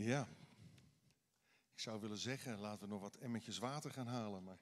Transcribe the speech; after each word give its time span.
Ja. 0.00 0.28
Ik 1.72 1.80
zou 1.80 2.00
willen 2.00 2.18
zeggen, 2.18 2.58
laten 2.58 2.80
we 2.80 2.92
nog 2.92 3.00
wat 3.00 3.16
emmertjes 3.16 3.58
water 3.58 3.90
gaan 3.90 4.06
halen. 4.06 4.44
Maar... 4.44 4.58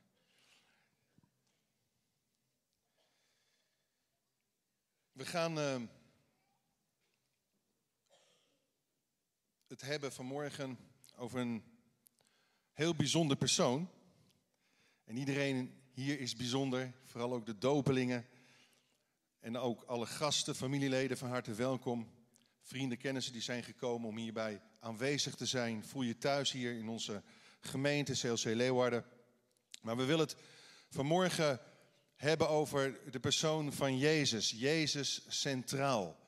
We 5.12 5.26
gaan 5.26 5.58
uh, 5.58 5.82
het 9.66 9.80
hebben 9.80 10.12
vanmorgen 10.12 10.78
over 11.16 11.40
een 11.40 11.64
heel 12.72 12.94
bijzonder 12.94 13.36
persoon. 13.36 13.90
En 15.04 15.16
iedereen 15.16 15.82
hier 15.90 16.20
is 16.20 16.36
bijzonder, 16.36 16.92
vooral 17.04 17.32
ook 17.32 17.46
de 17.46 17.58
dopelingen. 17.58 18.26
En 19.40 19.56
ook 19.56 19.82
alle 19.82 20.06
gasten, 20.06 20.54
familieleden 20.54 21.18
van 21.18 21.28
harte 21.28 21.54
welkom. 21.54 22.10
Vrienden, 22.60 22.98
kennissen 22.98 23.32
die 23.32 23.42
zijn 23.42 23.62
gekomen 23.62 24.08
om 24.08 24.16
hierbij 24.16 24.62
aanwezig 24.84 25.34
te 25.34 25.46
zijn. 25.46 25.84
Voel 25.84 26.02
je 26.02 26.18
thuis 26.18 26.52
hier 26.52 26.76
in 26.78 26.88
onze 26.88 27.22
gemeente 27.60 28.12
CLC 28.12 28.44
Leeuwarden. 28.44 29.04
Maar 29.82 29.96
we 29.96 30.04
willen 30.04 30.26
het 30.26 30.36
vanmorgen 30.90 31.60
hebben 32.16 32.48
over 32.48 33.10
de 33.10 33.20
persoon 33.20 33.72
van 33.72 33.98
Jezus. 33.98 34.50
Jezus 34.50 35.24
centraal. 35.28 36.18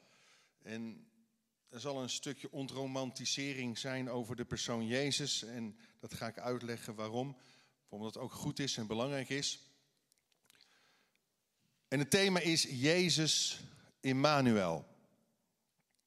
En 0.62 1.10
er 1.68 1.80
zal 1.80 2.02
een 2.02 2.10
stukje 2.10 2.52
ontromantisering 2.52 3.78
zijn 3.78 4.10
over 4.10 4.36
de 4.36 4.44
persoon 4.44 4.86
Jezus. 4.86 5.42
En 5.42 5.78
dat 6.00 6.14
ga 6.14 6.26
ik 6.26 6.38
uitleggen 6.38 6.94
waarom. 6.94 7.36
Omdat 7.88 8.14
het 8.14 8.22
ook 8.22 8.32
goed 8.32 8.58
is 8.58 8.76
en 8.76 8.86
belangrijk 8.86 9.28
is. 9.28 9.60
En 11.88 11.98
het 11.98 12.10
thema 12.10 12.40
is 12.40 12.62
Jezus 12.62 13.60
Immanuel. 14.00 14.86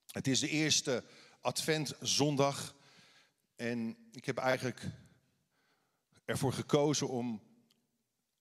Het 0.07 0.27
is 0.27 0.39
de 0.39 0.49
eerste 0.49 1.03
Adventzondag. 1.41 2.75
En 3.55 3.97
ik 4.11 4.25
heb 4.25 4.37
eigenlijk 4.37 4.85
ervoor 6.25 6.53
gekozen 6.53 7.09
om 7.09 7.41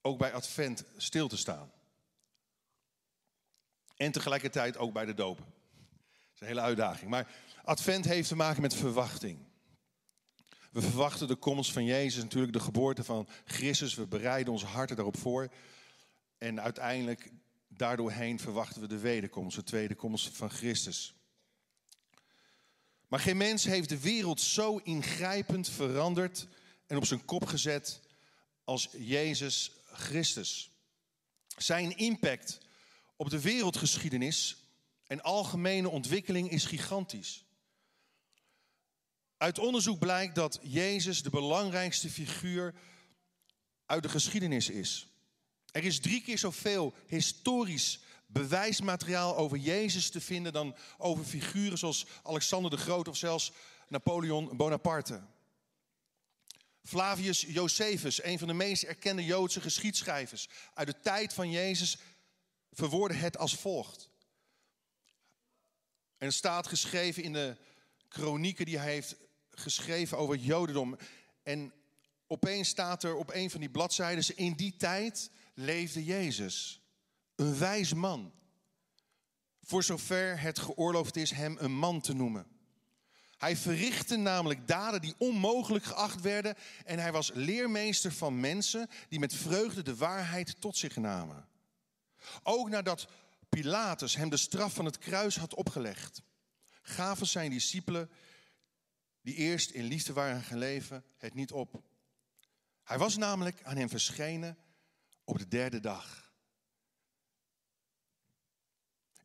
ook 0.00 0.18
bij 0.18 0.32
Advent 0.32 0.84
stil 0.96 1.28
te 1.28 1.36
staan. 1.36 1.72
En 3.96 4.12
tegelijkertijd 4.12 4.76
ook 4.76 4.92
bij 4.92 5.04
de 5.04 5.14
dopen. 5.14 5.44
Dat 5.44 6.34
is 6.34 6.40
een 6.40 6.46
hele 6.46 6.60
uitdaging. 6.60 7.10
Maar 7.10 7.30
Advent 7.64 8.04
heeft 8.04 8.28
te 8.28 8.36
maken 8.36 8.62
met 8.62 8.74
verwachting. 8.74 9.38
We 10.70 10.80
verwachten 10.80 11.28
de 11.28 11.36
komst 11.36 11.72
van 11.72 11.84
Jezus, 11.84 12.22
natuurlijk 12.22 12.52
de 12.52 12.60
geboorte 12.60 13.04
van 13.04 13.28
Christus. 13.44 13.94
We 13.94 14.06
bereiden 14.06 14.52
onze 14.52 14.66
harten 14.66 14.96
daarop 14.96 15.16
voor. 15.16 15.48
En 16.38 16.60
uiteindelijk, 16.60 17.30
daardoorheen 17.68 18.38
verwachten 18.38 18.80
we 18.80 18.86
de 18.86 18.98
wederkomst, 18.98 19.56
de 19.56 19.62
tweede 19.62 19.94
komst 19.94 20.36
van 20.36 20.50
Christus. 20.50 21.14
Maar 23.08 23.20
geen 23.20 23.36
mens 23.36 23.64
heeft 23.64 23.88
de 23.88 24.00
wereld 24.00 24.40
zo 24.40 24.76
ingrijpend 24.76 25.68
veranderd 25.68 26.46
en 26.86 26.96
op 26.96 27.04
zijn 27.04 27.24
kop 27.24 27.46
gezet 27.46 28.00
als 28.64 28.88
Jezus 28.98 29.72
Christus. 29.92 30.70
Zijn 31.56 31.96
impact 31.96 32.58
op 33.16 33.30
de 33.30 33.40
wereldgeschiedenis 33.40 34.56
en 35.06 35.22
algemene 35.22 35.88
ontwikkeling 35.88 36.50
is 36.50 36.64
gigantisch. 36.64 37.44
Uit 39.36 39.58
onderzoek 39.58 39.98
blijkt 39.98 40.34
dat 40.34 40.58
Jezus 40.62 41.22
de 41.22 41.30
belangrijkste 41.30 42.10
figuur 42.10 42.74
uit 43.86 44.02
de 44.02 44.08
geschiedenis 44.08 44.68
is. 44.68 45.08
Er 45.70 45.84
is 45.84 46.00
drie 46.00 46.22
keer 46.22 46.38
zoveel 46.38 46.94
historisch 47.06 48.00
bewijsmateriaal 48.30 49.36
over 49.36 49.58
Jezus 49.58 50.10
te 50.10 50.20
vinden 50.20 50.52
dan 50.52 50.76
over 50.98 51.24
figuren 51.24 51.78
zoals 51.78 52.06
Alexander 52.22 52.70
de 52.70 52.76
Groot 52.76 53.08
of 53.08 53.16
zelfs 53.16 53.52
Napoleon 53.88 54.56
Bonaparte. 54.56 55.20
Flavius 56.82 57.40
Josephus, 57.40 58.22
een 58.22 58.38
van 58.38 58.48
de 58.48 58.54
meest 58.54 58.82
erkende 58.82 59.24
Joodse 59.24 59.60
geschiedschrijvers 59.60 60.48
uit 60.74 60.86
de 60.86 61.00
tijd 61.00 61.32
van 61.32 61.50
Jezus, 61.50 61.96
verwoordde 62.72 63.18
het 63.18 63.38
als 63.38 63.54
volgt. 63.54 64.10
En 66.18 66.26
het 66.26 66.34
staat 66.34 66.66
geschreven 66.66 67.22
in 67.22 67.32
de 67.32 67.56
kronieken 68.08 68.66
die 68.66 68.78
hij 68.78 68.92
heeft 68.92 69.16
geschreven 69.50 70.18
over 70.18 70.34
het 70.34 70.44
Jodendom. 70.44 70.98
En 71.42 71.72
opeens 72.26 72.68
staat 72.68 73.04
er 73.04 73.14
op 73.14 73.30
een 73.34 73.50
van 73.50 73.60
die 73.60 73.70
bladzijden: 73.70 74.36
In 74.36 74.52
die 74.52 74.76
tijd 74.76 75.30
leefde 75.54 76.04
Jezus. 76.04 76.77
Een 77.38 77.58
wijs 77.58 77.94
man. 77.94 78.32
Voor 79.62 79.82
zover 79.82 80.40
het 80.40 80.58
geoorloofd 80.58 81.16
is 81.16 81.30
hem 81.30 81.56
een 81.58 81.72
man 81.72 82.00
te 82.00 82.12
noemen. 82.12 82.46
Hij 83.36 83.56
verrichtte 83.56 84.16
namelijk 84.16 84.68
daden 84.68 85.00
die 85.00 85.14
onmogelijk 85.18 85.84
geacht 85.84 86.20
werden. 86.20 86.54
En 86.84 86.98
hij 86.98 87.12
was 87.12 87.30
leermeester 87.34 88.12
van 88.12 88.40
mensen 88.40 88.88
die 89.08 89.18
met 89.18 89.34
vreugde 89.34 89.82
de 89.82 89.96
waarheid 89.96 90.60
tot 90.60 90.76
zich 90.76 90.96
namen. 90.96 91.48
Ook 92.42 92.68
nadat 92.68 93.08
Pilatus 93.48 94.16
hem 94.16 94.28
de 94.28 94.36
straf 94.36 94.74
van 94.74 94.84
het 94.84 94.98
kruis 94.98 95.36
had 95.36 95.54
opgelegd, 95.54 96.22
gaven 96.82 97.26
zijn 97.26 97.50
discipelen, 97.50 98.10
die 99.22 99.34
eerst 99.34 99.70
in 99.70 99.84
liefde 99.84 100.12
waren 100.12 100.42
geleven, 100.42 101.04
het 101.16 101.34
niet 101.34 101.52
op. 101.52 101.82
Hij 102.84 102.98
was 102.98 103.16
namelijk 103.16 103.62
aan 103.62 103.76
hem 103.76 103.88
verschenen 103.88 104.58
op 105.24 105.38
de 105.38 105.48
derde 105.48 105.80
dag. 105.80 106.27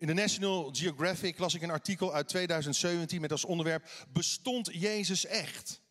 In 0.03 0.09
de 0.09 0.16
National 0.16 0.69
Geographic 0.74 1.38
las 1.38 1.53
ik 1.53 1.62
een 1.62 1.69
artikel 1.69 2.14
uit 2.14 2.28
2017 2.28 3.22
met 3.22 3.31
als 3.31 3.46
onderwerp 3.46 4.06
Bestond 4.09 4.69
Jezus 4.72 5.25
echt? 5.25 5.81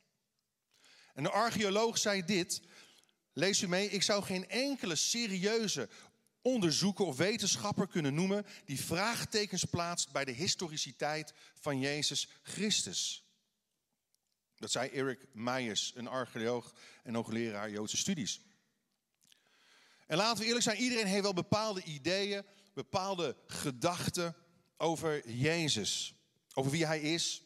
En 1.14 1.22
de 1.22 1.30
archeoloog 1.30 1.98
zei 1.98 2.24
dit, 2.24 2.60
lees 3.32 3.62
u 3.62 3.68
mee, 3.68 3.88
ik 3.88 4.02
zou 4.02 4.22
geen 4.22 4.48
enkele 4.48 4.94
serieuze 4.94 5.88
onderzoeker 6.42 7.04
of 7.04 7.16
wetenschapper 7.16 7.88
kunnen 7.88 8.14
noemen 8.14 8.46
die 8.64 8.80
vraagtekens 8.80 9.64
plaatst 9.64 10.12
bij 10.12 10.24
de 10.24 10.32
historiciteit 10.32 11.32
van 11.60 11.78
Jezus 11.78 12.28
Christus. 12.42 13.24
Dat 14.56 14.70
zei 14.70 14.88
Eric 14.88 15.26
Meijers, 15.32 15.92
een 15.94 16.08
archeoloog 16.08 16.74
en 17.02 17.14
hoogleraar 17.14 17.70
Joodse 17.70 17.96
studies. 17.96 18.40
En 20.06 20.16
laten 20.16 20.38
we 20.40 20.46
eerlijk 20.46 20.64
zijn, 20.64 20.80
iedereen 20.80 21.06
heeft 21.06 21.22
wel 21.22 21.34
bepaalde 21.34 21.82
ideeën 21.82 22.44
bepaalde 22.74 23.36
gedachten 23.46 24.36
over 24.76 25.30
Jezus. 25.30 26.14
Over 26.54 26.70
wie 26.70 26.86
hij 26.86 27.00
is 27.00 27.42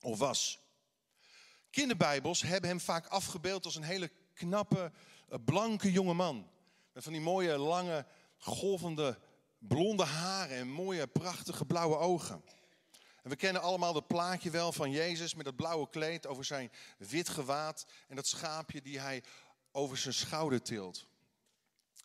of 0.00 0.18
was. 0.18 0.60
Kinderbijbels 1.70 2.42
hebben 2.42 2.70
hem 2.70 2.80
vaak 2.80 3.06
afgebeeld 3.06 3.64
als 3.64 3.76
een 3.76 3.82
hele 3.82 4.10
knappe, 4.34 4.92
eh, 5.28 5.38
blanke 5.44 5.92
jonge 5.92 6.14
man. 6.14 6.50
Met 6.92 7.02
van 7.02 7.12
die 7.12 7.22
mooie, 7.22 7.58
lange, 7.58 8.06
golvende, 8.38 9.18
blonde 9.58 10.04
haren 10.04 10.56
en 10.56 10.68
mooie, 10.68 11.06
prachtige 11.06 11.64
blauwe 11.64 11.96
ogen. 11.96 12.44
En 13.22 13.30
we 13.30 13.36
kennen 13.36 13.62
allemaal 13.62 13.94
het 13.94 14.06
plaatje 14.06 14.50
wel 14.50 14.72
van 14.72 14.90
Jezus 14.90 15.34
met 15.34 15.44
dat 15.44 15.56
blauwe 15.56 15.88
kleed 15.88 16.26
over 16.26 16.44
zijn 16.44 16.72
wit 16.98 17.28
gewaad 17.28 17.86
en 18.08 18.16
dat 18.16 18.26
schaapje 18.26 18.82
die 18.82 19.00
hij 19.00 19.22
over 19.72 19.96
zijn 19.96 20.14
schouder 20.14 20.62
tilt. 20.62 21.06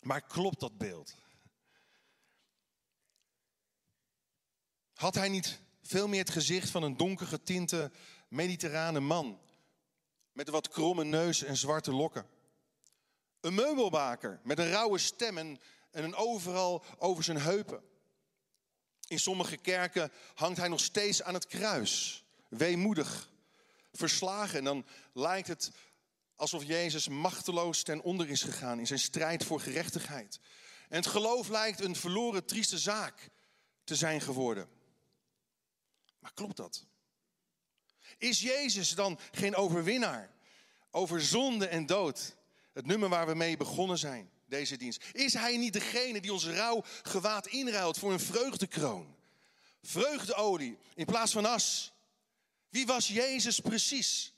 Maar 0.00 0.20
klopt 0.20 0.60
dat 0.60 0.78
beeld? 0.78 1.14
Had 4.98 5.14
hij 5.14 5.28
niet 5.28 5.60
veel 5.82 6.08
meer 6.08 6.20
het 6.20 6.30
gezicht 6.30 6.70
van 6.70 6.82
een 6.82 6.96
donker 6.96 7.26
getinte 7.26 7.90
mediterrane 8.28 9.00
man 9.00 9.40
met 10.32 10.46
een 10.46 10.52
wat 10.52 10.68
kromme 10.68 11.04
neus 11.04 11.42
en 11.42 11.56
zwarte 11.56 11.92
lokken? 11.92 12.26
Een 13.40 13.54
meubelmaker 13.54 14.40
met 14.42 14.58
een 14.58 14.70
rauwe 14.70 14.98
stem 14.98 15.38
en 15.38 15.58
een 15.90 16.14
overal 16.14 16.84
over 16.98 17.24
zijn 17.24 17.40
heupen. 17.40 17.82
In 19.06 19.18
sommige 19.18 19.56
kerken 19.56 20.12
hangt 20.34 20.58
hij 20.58 20.68
nog 20.68 20.80
steeds 20.80 21.22
aan 21.22 21.34
het 21.34 21.46
kruis, 21.46 22.24
weemoedig, 22.48 23.30
verslagen. 23.92 24.58
En 24.58 24.64
dan 24.64 24.86
lijkt 25.12 25.48
het 25.48 25.70
alsof 26.36 26.64
Jezus 26.64 27.08
machteloos 27.08 27.82
ten 27.82 28.02
onder 28.02 28.28
is 28.28 28.42
gegaan 28.42 28.78
in 28.78 28.86
zijn 28.86 28.98
strijd 28.98 29.44
voor 29.44 29.60
gerechtigheid. 29.60 30.40
En 30.88 30.96
het 30.96 31.06
geloof 31.06 31.48
lijkt 31.48 31.80
een 31.80 31.96
verloren, 31.96 32.44
trieste 32.44 32.78
zaak 32.78 33.30
te 33.84 33.96
zijn 33.96 34.20
geworden. 34.20 34.76
Maar 36.28 36.36
klopt 36.36 36.56
dat? 36.56 36.86
Is 38.18 38.40
Jezus 38.40 38.94
dan 38.94 39.18
geen 39.32 39.54
overwinnaar 39.56 40.30
over 40.90 41.22
zonde 41.22 41.66
en 41.66 41.86
dood? 41.86 42.36
Het 42.72 42.86
nummer 42.86 43.08
waar 43.08 43.26
we 43.26 43.34
mee 43.34 43.56
begonnen 43.56 43.98
zijn, 43.98 44.30
deze 44.46 44.76
dienst. 44.76 45.04
Is 45.12 45.34
hij 45.34 45.56
niet 45.56 45.72
degene 45.72 46.20
die 46.20 46.32
ons 46.32 46.46
rouw 46.46 46.84
gewaad 47.02 47.46
inruilt 47.46 47.98
voor 47.98 48.12
een 48.12 48.20
vreugdekroon? 48.20 49.16
Vreugdeolie 49.82 50.78
in 50.94 51.04
plaats 51.04 51.32
van 51.32 51.46
as. 51.46 51.92
Wie 52.68 52.86
was 52.86 53.08
Jezus 53.08 53.60
precies? 53.60 54.34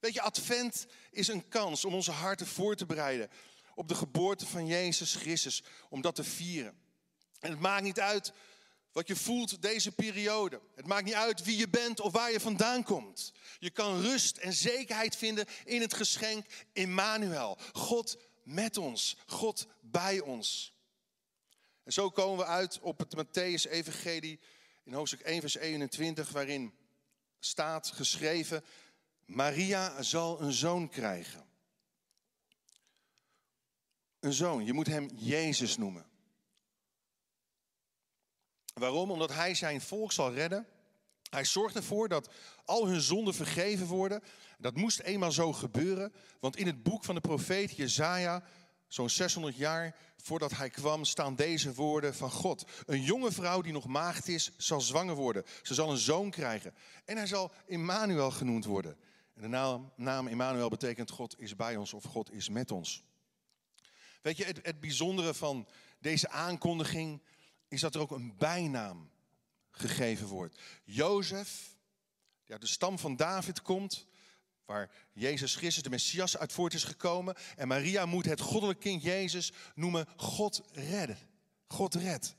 Weet 0.00 0.14
je, 0.14 0.22
Advent 0.22 0.86
is 1.10 1.28
een 1.28 1.48
kans 1.48 1.84
om 1.84 1.94
onze 1.94 2.12
harten 2.12 2.46
voor 2.46 2.76
te 2.76 2.86
bereiden 2.86 3.30
op 3.74 3.88
de 3.88 3.94
geboorte 3.94 4.46
van 4.46 4.66
Jezus 4.66 5.14
Christus, 5.14 5.62
om 5.88 6.00
dat 6.00 6.14
te 6.14 6.24
vieren. 6.24 6.78
En 7.40 7.50
het 7.50 7.60
maakt 7.60 7.82
niet 7.82 8.00
uit 8.00 8.32
wat 8.94 9.08
je 9.08 9.16
voelt 9.16 9.62
deze 9.62 9.92
periode. 9.92 10.60
Het 10.74 10.86
maakt 10.86 11.04
niet 11.04 11.14
uit 11.14 11.44
wie 11.44 11.56
je 11.56 11.68
bent 11.68 12.00
of 12.00 12.12
waar 12.12 12.32
je 12.32 12.40
vandaan 12.40 12.82
komt. 12.82 13.32
Je 13.58 13.70
kan 13.70 14.00
rust 14.00 14.36
en 14.36 14.52
zekerheid 14.52 15.16
vinden 15.16 15.46
in 15.64 15.80
het 15.80 15.94
geschenk 15.94 16.46
Immanuel. 16.72 17.58
God 17.72 18.18
met 18.42 18.76
ons, 18.76 19.16
God 19.26 19.66
bij 19.80 20.20
ons. 20.20 20.74
En 21.82 21.92
zo 21.92 22.10
komen 22.10 22.38
we 22.38 22.44
uit 22.44 22.80
op 22.80 22.98
het 22.98 23.16
Matthäus-evangelie 23.16 24.40
in 24.84 24.92
hoofdstuk 24.92 25.20
1, 25.20 25.40
vers 25.40 25.56
21, 25.56 26.30
waarin 26.30 26.74
staat 27.38 27.90
geschreven: 27.90 28.64
Maria 29.24 30.02
zal 30.02 30.40
een 30.40 30.52
zoon 30.52 30.88
krijgen. 30.88 31.46
Een 34.20 34.32
zoon, 34.32 34.64
je 34.64 34.72
moet 34.72 34.86
hem 34.86 35.10
Jezus 35.14 35.76
noemen. 35.76 36.12
Waarom? 38.74 39.10
Omdat 39.10 39.32
hij 39.32 39.54
zijn 39.54 39.80
volk 39.80 40.12
zal 40.12 40.32
redden. 40.32 40.66
Hij 41.30 41.44
zorgt 41.44 41.76
ervoor 41.76 42.08
dat 42.08 42.28
al 42.64 42.86
hun 42.86 43.00
zonden 43.00 43.34
vergeven 43.34 43.86
worden. 43.86 44.22
Dat 44.58 44.76
moest 44.76 45.00
eenmaal 45.00 45.32
zo 45.32 45.52
gebeuren, 45.52 46.12
want 46.40 46.56
in 46.56 46.66
het 46.66 46.82
boek 46.82 47.04
van 47.04 47.14
de 47.14 47.20
profeet 47.20 47.76
Jezaja, 47.76 48.42
zo'n 48.88 49.10
600 49.10 49.56
jaar 49.56 49.96
voordat 50.16 50.56
hij 50.56 50.70
kwam, 50.70 51.04
staan 51.04 51.34
deze 51.34 51.74
woorden 51.74 52.14
van 52.14 52.30
God. 52.30 52.64
Een 52.86 53.02
jonge 53.02 53.32
vrouw 53.32 53.60
die 53.60 53.72
nog 53.72 53.86
maagd 53.86 54.28
is, 54.28 54.50
zal 54.56 54.80
zwanger 54.80 55.14
worden. 55.14 55.44
Ze 55.62 55.74
zal 55.74 55.90
een 55.90 55.96
zoon 55.96 56.30
krijgen. 56.30 56.74
En 57.04 57.16
hij 57.16 57.26
zal 57.26 57.52
Immanuel 57.66 58.30
genoemd 58.30 58.64
worden. 58.64 58.96
En 59.34 59.42
de 59.42 59.48
naam, 59.48 59.92
naam 59.96 60.26
Immanuel 60.26 60.68
betekent 60.68 61.10
God 61.10 61.40
is 61.40 61.56
bij 61.56 61.76
ons 61.76 61.92
of 61.92 62.04
God 62.04 62.32
is 62.32 62.48
met 62.48 62.70
ons. 62.70 63.04
Weet 64.22 64.36
je, 64.36 64.44
het, 64.44 64.58
het 64.62 64.80
bijzondere 64.80 65.34
van 65.34 65.68
deze 65.98 66.28
aankondiging 66.28 67.22
is 67.74 67.80
dat 67.80 67.94
er 67.94 68.00
ook 68.00 68.10
een 68.10 68.36
bijnaam 68.36 69.10
gegeven 69.70 70.26
wordt. 70.26 70.60
Jozef, 70.84 71.76
die 72.44 72.52
uit 72.52 72.60
de 72.60 72.66
stam 72.66 72.98
van 72.98 73.16
David 73.16 73.62
komt, 73.62 74.06
waar 74.64 74.90
Jezus 75.12 75.54
Christus, 75.54 75.82
de 75.82 75.90
Messias, 75.90 76.36
uit 76.38 76.52
voort 76.52 76.74
is 76.74 76.84
gekomen. 76.84 77.34
En 77.56 77.68
Maria 77.68 78.06
moet 78.06 78.24
het 78.24 78.40
goddelijk 78.40 78.80
kind 78.80 79.02
Jezus 79.02 79.52
noemen 79.74 80.06
God 80.16 80.62
redden. 80.72 81.18
God 81.66 81.94
red. 81.94 82.36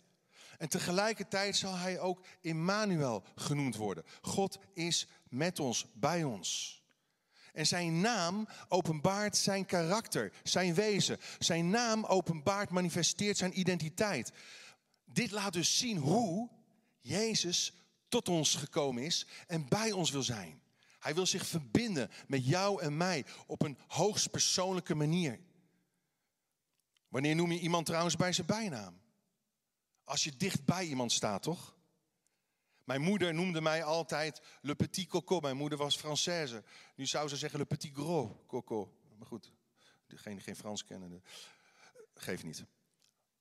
En 0.57 0.69
tegelijkertijd 0.69 1.55
zal 1.55 1.75
hij 1.75 1.99
ook 1.99 2.25
Immanuel 2.41 3.23
genoemd 3.35 3.75
worden. 3.75 4.03
God 4.21 4.57
is 4.73 5.07
met 5.29 5.59
ons, 5.59 5.85
bij 5.93 6.23
ons. 6.23 6.83
En 7.53 7.67
zijn 7.67 8.01
naam 8.01 8.47
openbaart 8.67 9.37
zijn 9.37 9.65
karakter, 9.65 10.31
zijn 10.43 10.73
wezen. 10.73 11.17
Zijn 11.39 11.69
naam 11.69 12.05
openbaart, 12.05 12.69
manifesteert 12.69 13.37
zijn 13.37 13.59
identiteit. 13.59 14.31
Dit 15.15 15.31
laat 15.31 15.53
dus 15.53 15.77
zien 15.77 15.97
hoe 15.97 16.49
Jezus 16.99 17.73
tot 18.07 18.29
ons 18.29 18.55
gekomen 18.55 19.03
is 19.03 19.27
en 19.47 19.67
bij 19.69 19.91
ons 19.91 20.11
wil 20.11 20.23
zijn. 20.23 20.61
Hij 20.99 21.15
wil 21.15 21.25
zich 21.25 21.45
verbinden 21.47 22.11
met 22.27 22.45
jou 22.45 22.81
en 22.81 22.97
mij 22.97 23.25
op 23.47 23.61
een 23.61 23.77
hoogst 23.87 24.31
persoonlijke 24.31 24.95
manier. 24.95 25.39
Wanneer 27.07 27.35
noem 27.35 27.51
je 27.51 27.59
iemand 27.59 27.85
trouwens 27.85 28.15
bij 28.15 28.33
zijn 28.33 28.47
bijnaam? 28.47 29.01
Als 30.03 30.23
je 30.23 30.37
dicht 30.37 30.65
bij 30.65 30.85
iemand 30.85 31.11
staat, 31.11 31.43
toch? 31.43 31.75
Mijn 32.83 33.01
moeder 33.01 33.33
noemde 33.33 33.61
mij 33.61 33.83
altijd 33.83 34.41
Le 34.61 34.75
Petit 34.75 35.07
Coco. 35.07 35.39
Mijn 35.39 35.57
moeder 35.57 35.77
was 35.77 35.99
Française. 35.99 36.63
Nu 36.95 37.05
zou 37.05 37.27
ze 37.27 37.37
zeggen 37.37 37.59
Le 37.59 37.65
Petit 37.65 37.93
Gros 37.93 38.31
Coco. 38.47 38.97
Maar 39.17 39.27
goed, 39.27 39.51
degene 40.07 40.39
geen 40.39 40.55
Frans 40.55 40.83
kennen, 40.83 41.23
geeft 42.13 42.43
niet. 42.43 42.65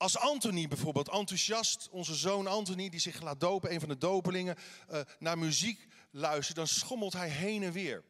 Als 0.05 0.17
Anthony 0.17 0.67
bijvoorbeeld, 0.67 1.09
enthousiast, 1.09 1.89
onze 1.89 2.15
zoon 2.15 2.47
Anthony, 2.47 2.89
die 2.89 2.99
zich 2.99 3.21
laat 3.21 3.39
dopen, 3.39 3.71
een 3.71 3.79
van 3.79 3.89
de 3.89 3.97
dopelingen, 3.97 4.55
uh, 4.91 5.01
naar 5.19 5.37
muziek 5.37 5.87
luistert, 6.11 6.57
dan 6.57 6.67
schommelt 6.67 7.13
hij 7.13 7.29
heen 7.29 7.63
en 7.63 7.71
weer 7.71 8.03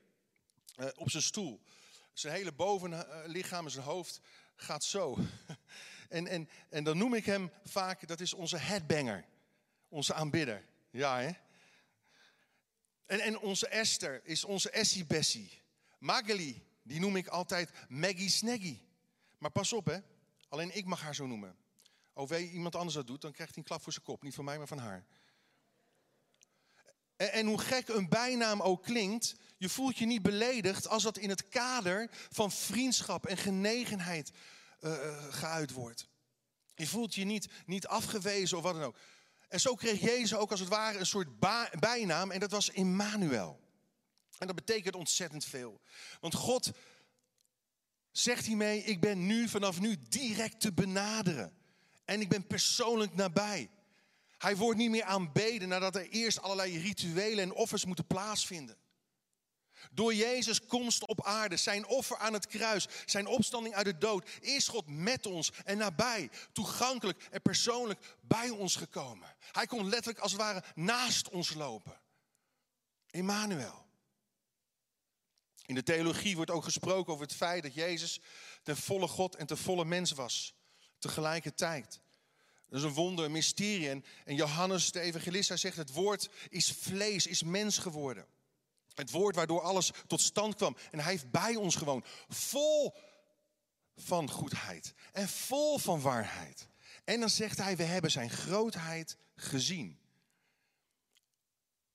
uh, 0.77 0.88
op 0.95 1.09
zijn 1.09 1.24
stoel. 1.24 1.62
Zijn 2.13 2.33
hele 2.33 2.51
bovenlichaam 2.51 3.65
en 3.65 3.71
zijn 3.71 3.86
hoofd 3.86 4.19
gaat 4.56 4.83
zo. 4.83 5.18
en, 6.09 6.27
en, 6.27 6.50
en 6.69 6.83
dan 6.83 6.97
noem 6.97 7.13
ik 7.13 7.25
hem 7.25 7.51
vaak, 7.63 8.07
dat 8.07 8.19
is 8.19 8.33
onze 8.33 8.57
headbanger, 8.57 9.25
onze 9.89 10.13
aanbidder. 10.13 10.65
Ja, 10.89 11.19
hè? 11.19 11.31
En, 13.06 13.19
en 13.19 13.39
onze 13.39 13.68
Esther 13.68 14.21
is 14.24 14.44
onze 14.44 14.69
Essie 14.69 15.06
Bessie. 15.06 15.62
Magali, 16.00 16.63
die 16.83 17.00
noem 17.00 17.15
ik 17.15 17.27
altijd 17.27 17.71
Maggie 17.89 18.30
Snaggy. 18.30 18.80
Maar 19.38 19.51
pas 19.51 19.74
op, 19.74 19.86
hè. 19.86 19.97
Alleen 20.50 20.75
ik 20.75 20.86
mag 20.86 21.01
haar 21.01 21.15
zo 21.15 21.27
noemen. 21.27 21.63
Of 22.18 22.40
iemand 22.40 22.76
anders 22.76 22.96
dat 22.96 23.08
doet, 23.08 23.22
dan 23.22 23.32
krijgt 23.32 23.54
hij 23.54 23.64
een 23.64 23.70
klap 23.70 23.84
voor 23.84 23.94
zijn 23.94 24.06
kop. 24.06 24.24
Niet 24.24 24.34
van 24.34 24.46
mij, 24.46 24.58
maar 24.58 24.68
van 24.68 24.78
haar. 24.78 25.06
En, 27.16 27.32
en, 27.32 27.46
hoe 27.46 27.60
gek 27.60 27.88
een 27.88 28.10
bijnaam 28.10 28.62
ook 28.62 28.84
klinkt, 28.84 29.36
je 29.58 29.70
voelt 29.70 29.98
je 29.98 30.06
niet 30.06 30.22
beledigd 30.22 30.88
als 30.88 31.04
dat 31.04 31.18
in 31.18 31.30
het 31.30 31.48
kader 31.48 32.10
van 32.12 32.52
vriendschap 32.52 33.26
en 33.26 33.38
genegenheid 33.38 34.32
uh, 34.80 35.34
geuit 35.34 35.72
wordt. 35.72 36.08
Je 36.76 36.88
voelt 36.88 37.16
je 37.16 37.24
niet, 37.24 37.48
niet 37.66 37.88
afgewezen 37.88 38.58
of 38.58 38.64
wat 38.64 38.74
dan 38.74 38.84
ook. 38.84 38.98
En 39.48 39.60
zo 39.60 39.76
kreeg 39.76 40.02
Jezus 40.02 40.36
ook 40.36 40.52
als 40.52 40.60
het 40.60 40.70
ware 40.70 41.00
een 41.00 41.06
soort 41.06 41.40
bijnaam 41.80 42.32
en 42.32 42.40
dat 42.40 42.52
was 42.52 42.70
Immanuel. 42.70 43.60
En 44.38 44.48
dat 44.48 44.56
betekent 44.56 44.96
ontzettend 44.96 45.46
veel. 45.46 45.82
Want 46.20 46.34
God 46.34 46.72
zegt 48.12 48.46
hiermee, 48.46 48.84
ik 48.84 49.00
ben 49.00 49.26
nu 49.26 49.50
vanaf 49.50 49.80
nu 49.80 49.98
direct 50.10 50.60
te 50.60 50.74
benaderen. 50.74 51.65
En 52.06 52.22
ik 52.22 52.30
ben 52.30 52.48
persoonlijk 52.48 53.16
nabij. 53.16 53.69
Hij 54.38 54.56
wordt 54.56 54.78
niet 54.78 54.90
meer 54.90 55.04
aanbeden 55.04 55.68
nadat 55.68 55.96
er 55.96 56.10
eerst 56.10 56.42
allerlei 56.42 56.80
rituelen 56.80 57.44
en 57.44 57.54
offers 57.54 57.86
moeten 57.86 58.07
plaatsvinden. 58.07 58.78
Door 59.92 60.13
Jezus' 60.13 60.66
komst 60.66 61.07
op 61.07 61.24
aarde, 61.24 61.57
zijn 61.57 61.86
offer 61.86 62.18
aan 62.18 62.34
het 62.34 62.48
kruis, 62.48 62.88
zijn 63.06 63.28
opstanding 63.28 63.75
uit 63.75 63.86
de 63.86 63.98
dood, 63.98 64.30
is 64.42 64.68
God 64.68 64.88
met 64.88 65.25
ons 65.25 65.52
en 65.63 65.78
nabij, 65.78 66.30
toegankelijk 66.52 67.28
en 67.31 67.42
persoonlijk 67.42 68.16
bij 68.22 68.50
ons 68.50 68.75
gekomen. 68.75 69.36
Hij 69.52 69.66
kon 69.66 69.90
letterlijk 69.90 70.19
als 70.19 70.31
het 70.31 70.42
ware 70.42 70.63
naast 70.75 71.30
ons 71.30 71.54
lopen. 71.54 72.02
Emmanuel. 73.10 73.86
In 75.66 75.75
de 75.75 75.84
theologie 75.84 76.36
wordt 76.36 76.52
ook 76.52 76.63
gesproken 76.63 77.13
over 77.13 77.25
het 77.25 77.36
feit 77.36 77.63
dat 77.63 77.74
Jezus 77.74 78.19
ten 78.63 78.78
volle 78.78 79.07
God 79.07 79.36
en 79.36 79.46
ten 79.46 79.57
volle 79.57 79.86
mens 79.86 80.12
was 80.12 80.56
tegelijkertijd. 81.00 82.00
Dat 82.69 82.80
is 82.80 82.86
een 82.86 82.94
wonder, 82.94 83.25
een 83.25 83.31
mysterie. 83.31 83.89
En, 83.89 84.36
Johannes, 84.36 84.92
de 84.92 85.00
evangelist, 85.00 85.49
hij 85.49 85.57
zegt: 85.57 85.78
het 85.78 85.92
woord 85.92 86.30
is 86.49 86.71
vlees, 86.71 87.28
is 87.28 87.44
mens 87.44 87.78
geworden. 87.78 88.25
Het 88.94 89.11
woord 89.11 89.35
waardoor 89.35 89.61
alles 89.61 89.92
tot 90.07 90.21
stand 90.21 90.56
kwam. 90.56 90.78
En 90.92 90.99
hij 90.99 91.11
heeft 91.11 91.31
bij 91.31 91.56
ons 91.56 91.75
gewoond. 91.75 92.06
Vol 92.28 92.95
van 93.95 94.30
goedheid 94.30 94.94
en 95.11 95.30
vol 95.30 95.78
van 95.78 96.02
waarheid. 96.02 96.68
En 97.04 97.19
dan 97.19 97.30
zegt 97.30 97.57
hij: 97.57 97.75
we 97.75 97.83
hebben 97.83 98.11
zijn 98.11 98.30
grootheid 98.30 99.18
gezien. 99.35 99.99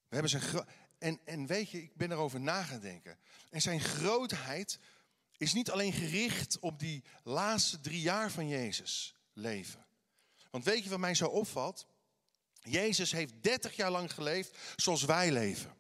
We 0.08 0.16
hebben 0.16 0.30
zijn 0.30 0.64
en, 1.00 1.20
en 1.24 1.46
weet 1.46 1.70
je, 1.70 1.82
ik 1.82 1.96
ben 1.96 2.12
erover 2.12 2.40
nagedenken. 2.40 3.18
En 3.50 3.60
zijn 3.60 3.80
grootheid 3.80 4.78
is 5.40 5.52
niet 5.52 5.70
alleen 5.70 5.92
gericht 5.92 6.58
op 6.58 6.78
die 6.78 7.04
laatste 7.22 7.80
drie 7.80 8.00
jaar 8.00 8.30
van 8.30 8.48
Jezus 8.48 9.14
leven. 9.32 9.86
Want 10.50 10.64
weet 10.64 10.84
je 10.84 10.90
wat 10.90 10.98
mij 10.98 11.14
zo 11.14 11.26
opvalt? 11.26 11.86
Jezus 12.60 13.12
heeft 13.12 13.42
30 13.42 13.76
jaar 13.76 13.90
lang 13.90 14.14
geleefd 14.14 14.58
zoals 14.76 15.02
wij 15.02 15.32
leven. 15.32 15.76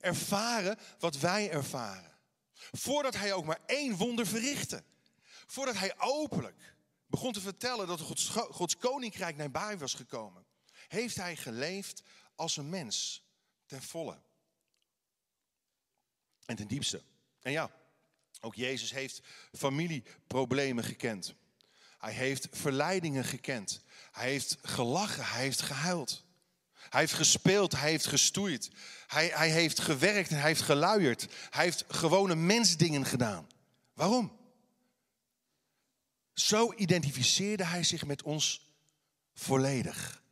Ervaren 0.00 0.78
wat 0.98 1.18
wij 1.18 1.50
ervaren. 1.50 2.18
Voordat 2.54 3.14
hij 3.14 3.32
ook 3.32 3.44
maar 3.44 3.60
één 3.66 3.96
wonder 3.96 4.26
verrichtte. 4.26 4.84
Voordat 5.46 5.76
hij 5.76 5.98
openlijk 5.98 6.74
begon 7.06 7.32
te 7.32 7.40
vertellen 7.40 7.86
dat 7.86 8.00
Gods, 8.00 8.28
Gods 8.28 8.76
koninkrijk 8.76 9.36
nabij 9.36 9.78
was 9.78 9.94
gekomen. 9.94 10.46
Heeft 10.88 11.16
hij 11.16 11.36
geleefd 11.36 12.02
als 12.34 12.56
een 12.56 12.68
mens. 12.68 13.24
Ten 13.66 13.82
volle. 13.82 14.22
En 16.44 16.56
ten 16.56 16.68
diepste. 16.68 17.02
En 17.40 17.52
ja, 17.52 17.81
ook 18.44 18.54
Jezus 18.54 18.92
heeft 18.92 19.20
familieproblemen 19.52 20.84
gekend. 20.84 21.34
Hij 21.98 22.12
heeft 22.12 22.48
verleidingen 22.50 23.24
gekend. 23.24 23.82
Hij 24.12 24.30
heeft 24.30 24.56
gelachen, 24.62 25.24
hij 25.24 25.42
heeft 25.42 25.62
gehuild. 25.62 26.24
Hij 26.72 27.00
heeft 27.00 27.12
gespeeld, 27.12 27.72
hij 27.72 27.90
heeft 27.90 28.06
gestoeid. 28.06 28.70
Hij, 29.06 29.26
hij 29.26 29.50
heeft 29.50 29.80
gewerkt 29.80 30.30
en 30.30 30.36
hij 30.36 30.46
heeft 30.46 30.62
geluierd. 30.62 31.26
Hij 31.50 31.64
heeft 31.64 31.84
gewone 31.88 32.34
mensdingen 32.34 33.04
gedaan. 33.04 33.46
Waarom? 33.94 34.36
Zo 36.34 36.72
identificeerde 36.76 37.64
hij 37.64 37.84
zich 37.84 38.06
met 38.06 38.22
ons 38.22 38.72
volledig. 39.34 40.22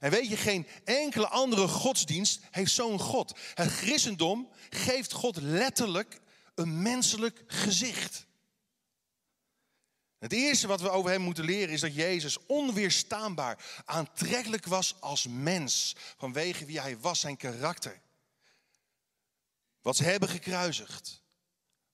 En 0.00 0.10
weet 0.10 0.28
je, 0.28 0.36
geen 0.36 0.66
enkele 0.84 1.28
andere 1.28 1.68
godsdienst 1.68 2.40
heeft 2.50 2.72
zo'n 2.72 2.98
God. 2.98 3.38
Het 3.54 3.70
christendom 3.70 4.50
geeft 4.70 5.12
God 5.12 5.36
letterlijk 5.36 6.20
een 6.58 6.82
menselijk 6.82 7.42
gezicht. 7.46 8.26
Het 10.18 10.32
eerste 10.32 10.66
wat 10.66 10.80
we 10.80 10.90
over 10.90 11.10
hem 11.10 11.20
moeten 11.20 11.44
leren 11.44 11.74
is 11.74 11.80
dat 11.80 11.94
Jezus 11.94 12.46
onweerstaanbaar 12.46 13.82
aantrekkelijk 13.84 14.66
was 14.66 15.00
als 15.00 15.26
mens. 15.26 15.96
Vanwege 16.16 16.64
wie 16.64 16.80
hij 16.80 16.98
was, 16.98 17.20
zijn 17.20 17.36
karakter. 17.36 18.00
Wat 19.82 19.96
ze 19.96 20.04
hebben 20.04 20.28
gekruisigd 20.28 21.22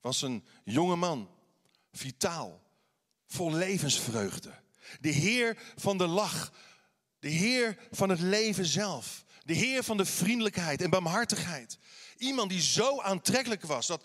was 0.01 0.23
een 0.23 0.45
jonge 0.65 0.97
man, 0.97 1.31
vitaal, 1.93 2.63
vol 3.27 3.53
levensvreugde. 3.53 4.53
De 5.01 5.09
Heer 5.09 5.59
van 5.77 5.99
de 5.99 6.07
lach, 6.07 6.53
de 7.19 7.29
Heer 7.29 7.79
van 7.91 8.09
het 8.09 8.21
leven 8.21 8.67
zelf. 8.67 9.25
De 9.45 9.55
Heer 9.55 9.83
van 9.83 9.97
de 9.97 10.05
vriendelijkheid 10.05 10.83
en 10.83 10.91
barmhartigheid. 10.91 11.79
Iemand 12.17 12.51
die 12.51 12.61
zo 12.61 13.01
aantrekkelijk 13.01 13.63
was 13.63 13.87
dat 13.87 14.05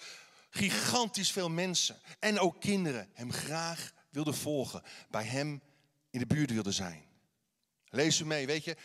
gigantisch 0.49 1.31
veel 1.31 1.49
mensen 1.49 1.99
en 2.19 2.39
ook 2.39 2.61
kinderen 2.61 3.09
hem 3.13 3.31
graag 3.31 3.93
wilden 4.09 4.35
volgen. 4.35 4.83
Bij 5.09 5.23
hem 5.23 5.61
in 6.09 6.19
de 6.19 6.25
buurt 6.25 6.51
wilden 6.51 6.73
zijn. 6.73 7.03
Lees 7.85 8.19
u 8.19 8.25
mee, 8.25 8.45
weet 8.45 8.63
je. 8.63 8.75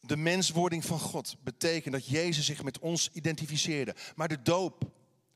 De 0.00 0.16
menswording 0.16 0.84
van 0.84 0.98
God 0.98 1.36
betekent 1.40 1.94
dat 1.94 2.06
Jezus 2.06 2.46
zich 2.46 2.62
met 2.62 2.78
ons 2.78 3.10
identificeerde. 3.12 3.94
Maar 4.14 4.28
de 4.28 4.42
doop, 4.42 4.92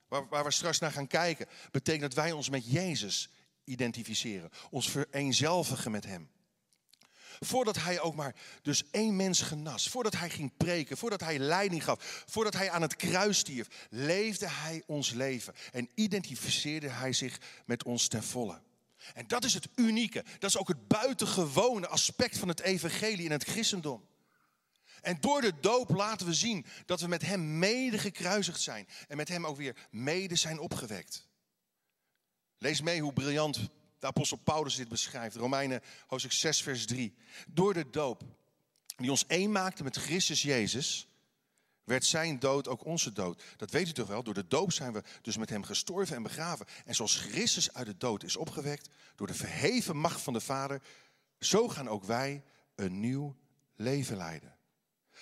waar, 0.08 0.28
waar 0.28 0.44
we 0.44 0.50
straks 0.50 0.78
naar 0.78 0.92
gaan 0.92 1.06
kijken, 1.06 1.46
betekent 1.70 2.02
dat 2.02 2.24
wij 2.24 2.32
ons 2.32 2.48
met 2.48 2.70
Jezus 2.70 3.30
identificeren. 3.64 4.50
Ons 4.70 4.90
vereenzelvigen 4.90 5.90
met 5.90 6.04
Hem. 6.04 6.30
Voordat 7.40 7.76
hij 7.76 8.00
ook 8.00 8.14
maar 8.14 8.34
dus 8.62 8.82
één 8.90 9.16
mens 9.16 9.40
genas, 9.40 9.88
voordat 9.88 10.16
hij 10.16 10.30
ging 10.30 10.56
preken, 10.56 10.96
voordat 10.96 11.20
hij 11.20 11.38
leiding 11.38 11.84
gaf, 11.84 12.24
voordat 12.26 12.54
hij 12.54 12.70
aan 12.70 12.82
het 12.82 12.96
kruis 12.96 13.38
stierf, 13.38 13.66
leefde 13.90 14.48
hij 14.48 14.82
ons 14.86 15.10
leven 15.10 15.54
en 15.72 15.88
identificeerde 15.94 16.88
hij 16.88 17.12
zich 17.12 17.38
met 17.64 17.84
ons 17.84 18.08
ten 18.08 18.22
volle. 18.22 18.60
En 19.14 19.26
dat 19.26 19.44
is 19.44 19.54
het 19.54 19.68
unieke, 19.74 20.24
dat 20.38 20.50
is 20.50 20.58
ook 20.58 20.68
het 20.68 20.88
buitengewone 20.88 21.88
aspect 21.88 22.38
van 22.38 22.48
het 22.48 22.60
evangelie 22.60 23.24
in 23.24 23.30
het 23.30 23.44
christendom. 23.44 24.06
En 25.00 25.20
door 25.20 25.40
de 25.40 25.52
doop 25.60 25.90
laten 25.90 26.26
we 26.26 26.34
zien 26.34 26.66
dat 26.86 27.00
we 27.00 27.06
met 27.06 27.22
hem 27.22 27.58
mede 27.58 27.98
gekruisigd 27.98 28.60
zijn 28.60 28.88
en 29.08 29.16
met 29.16 29.28
hem 29.28 29.46
ook 29.46 29.56
weer 29.56 29.76
mede 29.90 30.36
zijn 30.36 30.58
opgewekt. 30.58 31.28
Lees 32.58 32.80
mee 32.80 33.00
hoe 33.00 33.12
briljant 33.12 33.68
de 34.04 34.10
apostel 34.10 34.36
Paulus 34.36 34.74
dit 34.74 34.88
beschrijft. 34.88 35.36
Romeinen 35.36 35.82
hoofdstuk 36.06 36.32
6 36.32 36.62
vers 36.62 36.86
3. 36.86 37.14
Door 37.48 37.74
de 37.74 37.90
doop 37.90 38.22
die 38.96 39.10
ons 39.10 39.26
één 39.26 39.52
maakte 39.52 39.82
met 39.82 39.96
Christus 39.96 40.42
Jezus, 40.42 41.08
werd 41.84 42.04
zijn 42.04 42.38
dood 42.38 42.68
ook 42.68 42.84
onze 42.84 43.12
dood. 43.12 43.42
Dat 43.56 43.70
weet 43.70 43.88
u 43.88 43.92
toch 43.92 44.08
wel? 44.08 44.22
Door 44.22 44.34
de 44.34 44.48
doop 44.48 44.72
zijn 44.72 44.92
we 44.92 45.02
dus 45.22 45.36
met 45.36 45.50
hem 45.50 45.62
gestorven 45.62 46.16
en 46.16 46.22
begraven. 46.22 46.66
En 46.84 46.94
zoals 46.94 47.16
Christus 47.16 47.72
uit 47.72 47.86
de 47.86 47.96
dood 47.96 48.22
is 48.22 48.36
opgewekt 48.36 48.88
door 49.14 49.26
de 49.26 49.34
verheven 49.34 49.96
macht 49.96 50.20
van 50.20 50.32
de 50.32 50.40
Vader, 50.40 50.82
zo 51.38 51.68
gaan 51.68 51.88
ook 51.88 52.04
wij 52.04 52.44
een 52.74 53.00
nieuw 53.00 53.36
leven 53.74 54.16
leiden. 54.16 54.56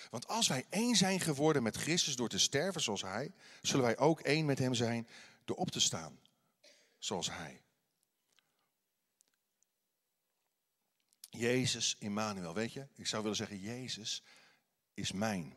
Want 0.09 0.27
als 0.27 0.47
wij 0.47 0.65
één 0.69 0.95
zijn 0.95 1.19
geworden 1.19 1.63
met 1.63 1.77
Christus 1.77 2.15
door 2.15 2.29
te 2.29 2.39
sterven 2.39 2.81
zoals 2.81 3.01
Hij, 3.01 3.33
zullen 3.61 3.85
wij 3.85 3.97
ook 3.97 4.19
één 4.19 4.45
met 4.45 4.59
Hem 4.59 4.73
zijn 4.73 5.07
door 5.45 5.57
op 5.57 5.71
te 5.71 5.79
staan 5.79 6.19
zoals 6.97 7.29
Hij. 7.31 7.62
Jezus 11.37 11.95
Immanuel, 11.99 12.53
weet 12.53 12.73
je? 12.73 12.87
Ik 12.95 13.07
zou 13.07 13.21
willen 13.21 13.37
zeggen, 13.37 13.59
Jezus 13.59 14.23
is 14.93 15.11
mijn 15.11 15.55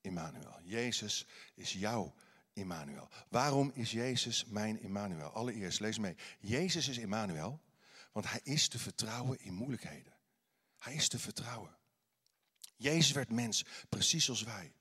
Immanuel. 0.00 0.60
Jezus 0.62 1.26
is 1.54 1.72
jouw 1.72 2.14
Immanuel. 2.52 3.08
Waarom 3.28 3.70
is 3.74 3.90
Jezus 3.90 4.44
mijn 4.44 4.80
Immanuel? 4.80 5.30
Allereerst, 5.30 5.80
lees 5.80 5.98
mee. 5.98 6.16
Jezus 6.40 6.88
is 6.88 6.98
Immanuel, 6.98 7.60
want 8.12 8.30
hij 8.30 8.40
is 8.42 8.68
te 8.68 8.78
vertrouwen 8.78 9.40
in 9.40 9.54
moeilijkheden. 9.54 10.12
Hij 10.78 10.94
is 10.94 11.08
te 11.08 11.18
vertrouwen. 11.18 11.76
Jezus 12.76 13.12
werd 13.12 13.30
mens, 13.30 13.64
precies 13.88 14.24
zoals 14.24 14.42
wij. 14.42 14.72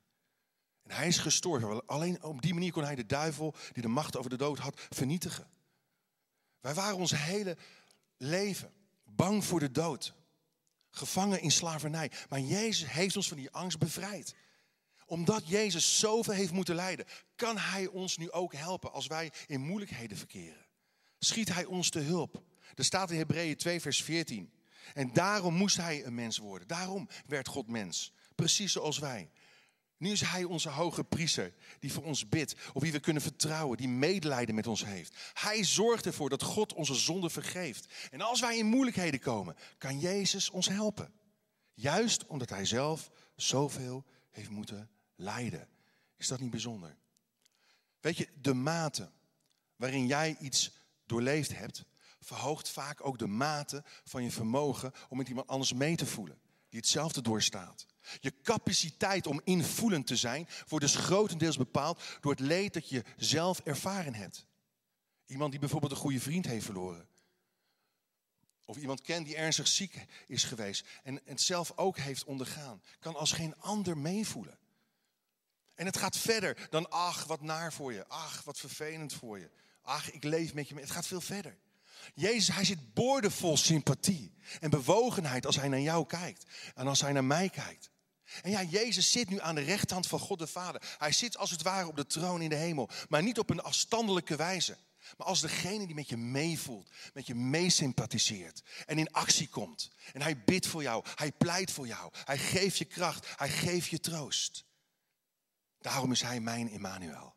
En 0.83 0.95
hij 0.95 1.07
is 1.07 1.17
gestorven. 1.17 1.85
Alleen 1.85 2.23
op 2.23 2.41
die 2.41 2.53
manier 2.53 2.71
kon 2.71 2.83
hij 2.83 2.95
de 2.95 3.05
duivel, 3.05 3.55
die 3.73 3.81
de 3.81 3.87
macht 3.87 4.17
over 4.17 4.29
de 4.29 4.37
dood 4.37 4.57
had, 4.57 4.81
vernietigen. 4.89 5.47
Wij 6.59 6.73
waren 6.73 6.97
ons 6.97 7.11
hele 7.11 7.57
leven 8.17 8.73
bang 9.03 9.45
voor 9.45 9.59
de 9.59 9.71
dood. 9.71 10.13
Gevangen 10.95 11.41
in 11.41 11.51
slavernij. 11.51 12.11
Maar 12.29 12.39
Jezus 12.39 12.91
heeft 12.91 13.15
ons 13.15 13.27
van 13.27 13.37
die 13.37 13.51
angst 13.51 13.79
bevrijd. 13.79 14.35
Omdat 15.05 15.47
Jezus 15.47 15.99
zoveel 15.99 16.33
heeft 16.33 16.51
moeten 16.51 16.75
lijden, 16.75 17.05
kan 17.35 17.57
Hij 17.57 17.87
ons 17.87 18.17
nu 18.17 18.31
ook 18.31 18.53
helpen 18.53 18.91
als 18.91 19.07
wij 19.07 19.31
in 19.47 19.61
moeilijkheden 19.61 20.17
verkeren. 20.17 20.65
Schiet 21.19 21.53
Hij 21.53 21.65
ons 21.65 21.89
te 21.89 21.99
hulp. 21.99 22.43
Er 22.75 22.83
staat 22.83 23.11
in 23.11 23.17
Hebreeën 23.17 23.57
2, 23.57 23.81
vers 23.81 24.03
14. 24.03 24.53
En 24.93 25.13
daarom 25.13 25.53
moest 25.53 25.77
Hij 25.77 26.05
een 26.05 26.15
mens 26.15 26.37
worden. 26.37 26.67
Daarom 26.67 27.09
werd 27.25 27.47
God 27.47 27.67
mens. 27.67 28.13
Precies 28.35 28.71
zoals 28.71 28.99
wij. 28.99 29.29
Nu 30.03 30.11
is 30.11 30.21
Hij 30.21 30.43
onze 30.43 30.69
hoge 30.69 31.03
priester, 31.03 31.53
die 31.79 31.91
voor 31.91 32.03
ons 32.03 32.29
bidt, 32.29 32.55
op 32.73 32.81
wie 32.81 32.91
we 32.91 32.99
kunnen 32.99 33.21
vertrouwen, 33.21 33.77
die 33.77 33.87
medelijden 33.87 34.55
met 34.55 34.67
ons 34.67 34.85
heeft. 34.85 35.15
Hij 35.33 35.63
zorgt 35.63 36.05
ervoor 36.05 36.29
dat 36.29 36.43
God 36.43 36.73
onze 36.73 36.95
zonde 36.95 37.29
vergeeft. 37.29 37.93
En 38.11 38.21
als 38.21 38.39
wij 38.39 38.57
in 38.57 38.65
moeilijkheden 38.65 39.19
komen, 39.19 39.55
kan 39.77 39.99
Jezus 39.99 40.49
ons 40.49 40.67
helpen. 40.67 41.13
Juist 41.73 42.25
omdat 42.25 42.49
Hij 42.49 42.65
zelf 42.65 43.11
zoveel 43.35 44.05
heeft 44.31 44.49
moeten 44.49 44.89
lijden. 45.15 45.67
Is 46.17 46.27
dat 46.27 46.39
niet 46.39 46.51
bijzonder? 46.51 46.95
Weet 47.99 48.17
je, 48.17 48.27
de 48.41 48.53
mate 48.53 49.11
waarin 49.75 50.07
jij 50.07 50.37
iets 50.39 50.71
doorleefd 51.05 51.57
hebt, 51.57 51.85
verhoogt 52.19 52.69
vaak 52.69 53.05
ook 53.05 53.17
de 53.17 53.27
mate 53.27 53.83
van 54.03 54.23
je 54.23 54.31
vermogen 54.31 54.93
om 55.09 55.17
met 55.17 55.27
iemand 55.27 55.47
anders 55.47 55.73
mee 55.73 55.95
te 55.95 56.05
voelen, 56.05 56.39
die 56.73 56.81
hetzelfde 56.81 57.21
doorstaat. 57.21 57.85
Je 58.19 58.41
capaciteit 58.41 59.27
om 59.27 59.41
invoelend 59.43 60.07
te 60.07 60.15
zijn 60.15 60.47
wordt 60.67 60.85
dus 60.85 60.95
grotendeels 60.95 61.57
bepaald 61.57 62.01
door 62.21 62.31
het 62.31 62.39
leed 62.39 62.73
dat 62.73 62.89
je 62.89 63.03
zelf 63.17 63.59
ervaren 63.59 64.13
hebt. 64.13 64.45
Iemand 65.25 65.51
die 65.51 65.59
bijvoorbeeld 65.59 65.91
een 65.91 65.97
goede 65.97 66.19
vriend 66.19 66.45
heeft 66.45 66.65
verloren. 66.65 67.07
Of 68.65 68.77
iemand 68.77 69.01
kent 69.01 69.25
die 69.25 69.35
ernstig 69.35 69.67
ziek 69.67 70.05
is 70.27 70.43
geweest 70.43 70.85
en 71.03 71.21
het 71.25 71.41
zelf 71.41 71.71
ook 71.75 71.97
heeft 71.97 72.23
ondergaan. 72.23 72.81
Kan 72.99 73.15
als 73.15 73.31
geen 73.31 73.59
ander 73.59 73.97
meevoelen. 73.97 74.57
En 75.75 75.85
het 75.85 75.97
gaat 75.97 76.17
verder 76.17 76.67
dan, 76.69 76.89
ach, 76.89 77.23
wat 77.23 77.41
naar 77.41 77.73
voor 77.73 77.93
je. 77.93 78.07
Ach, 78.07 78.43
wat 78.43 78.59
vervelend 78.59 79.13
voor 79.13 79.39
je. 79.39 79.49
Ach, 79.81 80.11
ik 80.11 80.23
leef 80.23 80.53
met 80.53 80.67
je 80.67 80.73
mee. 80.73 80.83
Het 80.83 80.93
gaat 80.93 81.07
veel 81.07 81.21
verder. 81.21 81.57
Jezus, 82.13 82.55
hij 82.55 82.65
zit 82.65 82.93
boordevol 82.93 83.57
sympathie 83.57 84.33
en 84.59 84.69
bewogenheid 84.69 85.45
als 85.45 85.55
hij 85.55 85.67
naar 85.67 85.79
jou 85.79 86.05
kijkt. 86.05 86.45
En 86.75 86.87
als 86.87 87.01
hij 87.01 87.11
naar 87.11 87.23
mij 87.23 87.49
kijkt. 87.49 87.91
En 88.41 88.51
ja, 88.51 88.63
Jezus 88.63 89.11
zit 89.11 89.29
nu 89.29 89.39
aan 89.39 89.55
de 89.55 89.61
rechterhand 89.61 90.07
van 90.07 90.19
God 90.19 90.39
de 90.39 90.47
Vader. 90.47 90.95
Hij 90.97 91.11
zit 91.11 91.37
als 91.37 91.51
het 91.51 91.61
ware 91.61 91.87
op 91.87 91.95
de 91.95 92.05
troon 92.05 92.41
in 92.41 92.49
de 92.49 92.55
hemel. 92.55 92.89
Maar 93.09 93.23
niet 93.23 93.39
op 93.39 93.49
een 93.49 93.61
afstandelijke 93.61 94.35
wijze. 94.35 94.77
Maar 95.17 95.27
als 95.27 95.41
degene 95.41 95.85
die 95.85 95.95
met 95.95 96.09
je 96.09 96.17
meevoelt, 96.17 96.89
met 97.13 97.27
je 97.27 97.35
meesympathiseert 97.35 98.63
en 98.85 98.97
in 98.97 99.11
actie 99.11 99.47
komt. 99.47 99.91
En 100.13 100.21
hij 100.21 100.43
bidt 100.43 100.67
voor 100.67 100.81
jou, 100.81 101.05
hij 101.15 101.31
pleit 101.31 101.71
voor 101.71 101.87
jou, 101.87 102.11
hij 102.23 102.37
geeft 102.37 102.77
je 102.77 102.85
kracht, 102.85 103.27
hij 103.35 103.49
geeft 103.49 103.87
je 103.87 103.99
troost. 103.99 104.65
Daarom 105.79 106.11
is 106.11 106.21
hij 106.21 106.39
mijn 106.39 106.69
Immanuel. 106.69 107.35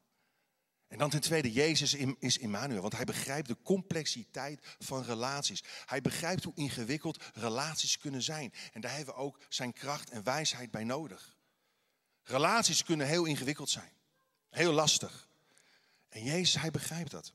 En 0.88 0.98
dan 0.98 1.10
ten 1.10 1.20
tweede, 1.20 1.52
Jezus 1.52 1.94
is 2.18 2.38
Immanuel, 2.38 2.80
want 2.80 2.92
hij 2.92 3.04
begrijpt 3.04 3.48
de 3.48 3.56
complexiteit 3.62 4.60
van 4.78 5.02
relaties. 5.02 5.62
Hij 5.86 6.00
begrijpt 6.00 6.44
hoe 6.44 6.54
ingewikkeld 6.54 7.24
relaties 7.34 7.98
kunnen 7.98 8.22
zijn. 8.22 8.52
En 8.72 8.80
daar 8.80 8.96
hebben 8.96 9.14
we 9.14 9.20
ook 9.20 9.40
zijn 9.48 9.72
kracht 9.72 10.10
en 10.10 10.24
wijsheid 10.24 10.70
bij 10.70 10.84
nodig. 10.84 11.36
Relaties 12.22 12.84
kunnen 12.84 13.06
heel 13.06 13.24
ingewikkeld 13.24 13.70
zijn, 13.70 13.92
heel 14.50 14.72
lastig. 14.72 15.28
En 16.08 16.22
Jezus, 16.22 16.60
hij 16.60 16.70
begrijpt 16.70 17.10
dat. 17.10 17.32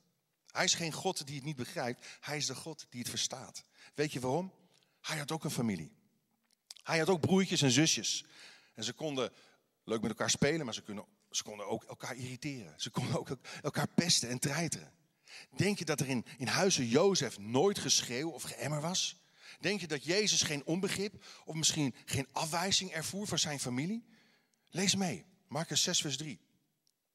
Hij 0.48 0.64
is 0.64 0.74
geen 0.74 0.92
God 0.92 1.26
die 1.26 1.36
het 1.36 1.46
niet 1.46 1.56
begrijpt, 1.56 2.06
hij 2.20 2.38
is 2.38 2.46
de 2.46 2.56
God 2.56 2.86
die 2.90 3.00
het 3.00 3.10
verstaat. 3.10 3.66
Weet 3.94 4.14
je 4.14 4.20
waarom? 4.20 4.54
Hij 5.02 5.18
had 5.18 5.32
ook 5.32 5.44
een 5.44 5.52
familie. 5.52 5.96
Hij 6.84 7.00
had 7.00 7.10
ook 7.10 7.22
broertjes 7.22 7.62
en 7.62 7.72
zusjes. 7.72 8.26
En 8.74 8.84
ze 8.84 8.94
konden 8.94 9.34
leuk 9.84 10.02
met 10.02 10.10
elkaar 10.10 10.30
spelen, 10.30 10.66
maar 10.66 10.74
ze 10.74 10.84
kunnen 10.84 11.06
ze 11.32 11.44
konden 11.44 11.68
ook 11.68 11.84
elkaar 11.84 12.16
irriteren. 12.16 12.74
Ze 12.78 12.90
konden 12.90 13.20
ook 13.20 13.30
elkaar 13.62 13.88
pesten 13.88 14.30
en 14.30 14.40
treiteren. 14.40 14.92
Denk 15.56 15.80
je 15.80 15.86
dat 15.86 16.00
er 16.00 16.08
in, 16.08 16.26
in 16.38 16.48
huizen 16.48 16.88
Jozef 16.88 17.40
nooit 17.40 17.80
geschreeuw 17.80 18.30
of 18.30 18.44
geëmmer 18.44 18.82
was? 18.82 19.20
Denk 19.60 19.80
je 19.80 19.88
dat 19.88 20.04
Jezus 20.04 20.42
geen 20.42 20.66
onbegrip 20.66 21.26
of 21.46 21.56
misschien 21.56 21.96
geen 22.06 22.28
afwijzing 22.32 22.92
ervoer 22.92 23.28
van 23.28 23.40
zijn 23.40 23.60
familie? 23.60 24.06
Lees 24.70 24.96
mee, 24.96 25.26
Marcus 25.48 25.84
6, 25.84 26.02
vers 26.02 26.18
3. 26.18 26.40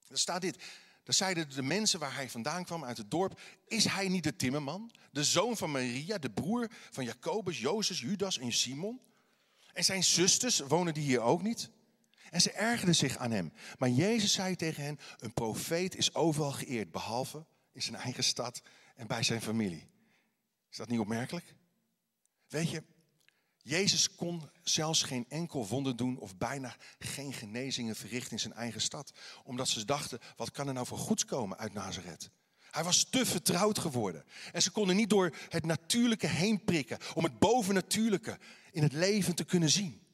Daar 0.08 0.18
staat 0.18 0.40
dit. 0.40 0.56
Daar 1.02 1.14
zeiden 1.14 1.50
de 1.50 1.62
mensen 1.62 2.00
waar 2.00 2.14
hij 2.14 2.30
vandaan 2.30 2.64
kwam 2.64 2.84
uit 2.84 2.96
het 2.96 3.10
dorp: 3.10 3.40
Is 3.66 3.84
hij 3.84 4.08
niet 4.08 4.24
de 4.24 4.36
timmerman, 4.36 4.92
de 5.10 5.24
zoon 5.24 5.56
van 5.56 5.70
Maria, 5.70 6.18
de 6.18 6.30
broer 6.30 6.68
van 6.90 7.04
Jacobus, 7.04 7.58
Jozef, 7.58 7.98
Judas 7.98 8.38
en 8.38 8.52
Simon? 8.52 9.00
En 9.72 9.84
zijn 9.84 10.04
zusters 10.04 10.58
wonen 10.58 10.94
die 10.94 11.02
hier 11.02 11.20
ook 11.20 11.42
niet? 11.42 11.70
En 12.30 12.40
ze 12.40 12.50
ergerden 12.50 12.94
zich 12.94 13.16
aan 13.16 13.30
hem. 13.30 13.52
Maar 13.78 13.88
Jezus 13.88 14.32
zei 14.32 14.56
tegen 14.56 14.84
hen: 14.84 14.98
Een 15.18 15.32
profeet 15.32 15.96
is 15.96 16.14
overal 16.14 16.52
geëerd, 16.52 16.90
behalve 16.90 17.46
in 17.72 17.82
zijn 17.82 17.96
eigen 17.96 18.24
stad 18.24 18.62
en 18.94 19.06
bij 19.06 19.22
zijn 19.22 19.42
familie. 19.42 19.88
Is 20.70 20.76
dat 20.76 20.88
niet 20.88 21.00
opmerkelijk? 21.00 21.54
Weet 22.48 22.70
je, 22.70 22.82
Jezus 23.62 24.14
kon 24.14 24.50
zelfs 24.62 25.02
geen 25.02 25.26
enkel 25.28 25.66
wonder 25.66 25.96
doen 25.96 26.18
of 26.18 26.36
bijna 26.36 26.76
geen 26.98 27.32
genezingen 27.32 27.96
verrichten 27.96 28.32
in 28.32 28.40
zijn 28.40 28.52
eigen 28.52 28.80
stad. 28.80 29.12
Omdat 29.44 29.68
ze 29.68 29.84
dachten, 29.84 30.18
wat 30.36 30.50
kan 30.50 30.68
er 30.68 30.74
nou 30.74 30.86
voor 30.86 30.98
goeds 30.98 31.24
komen 31.24 31.58
uit 31.58 31.72
Nazareth? 31.72 32.30
Hij 32.70 32.84
was 32.84 33.04
te 33.04 33.26
vertrouwd 33.26 33.78
geworden. 33.78 34.24
En 34.52 34.62
ze 34.62 34.70
konden 34.70 34.96
niet 34.96 35.10
door 35.10 35.36
het 35.48 35.64
natuurlijke 35.64 36.26
heen 36.26 36.64
prikken 36.64 36.98
om 37.14 37.24
het 37.24 37.38
bovennatuurlijke 37.38 38.38
in 38.70 38.82
het 38.82 38.92
leven 38.92 39.34
te 39.34 39.44
kunnen 39.44 39.70
zien. 39.70 40.05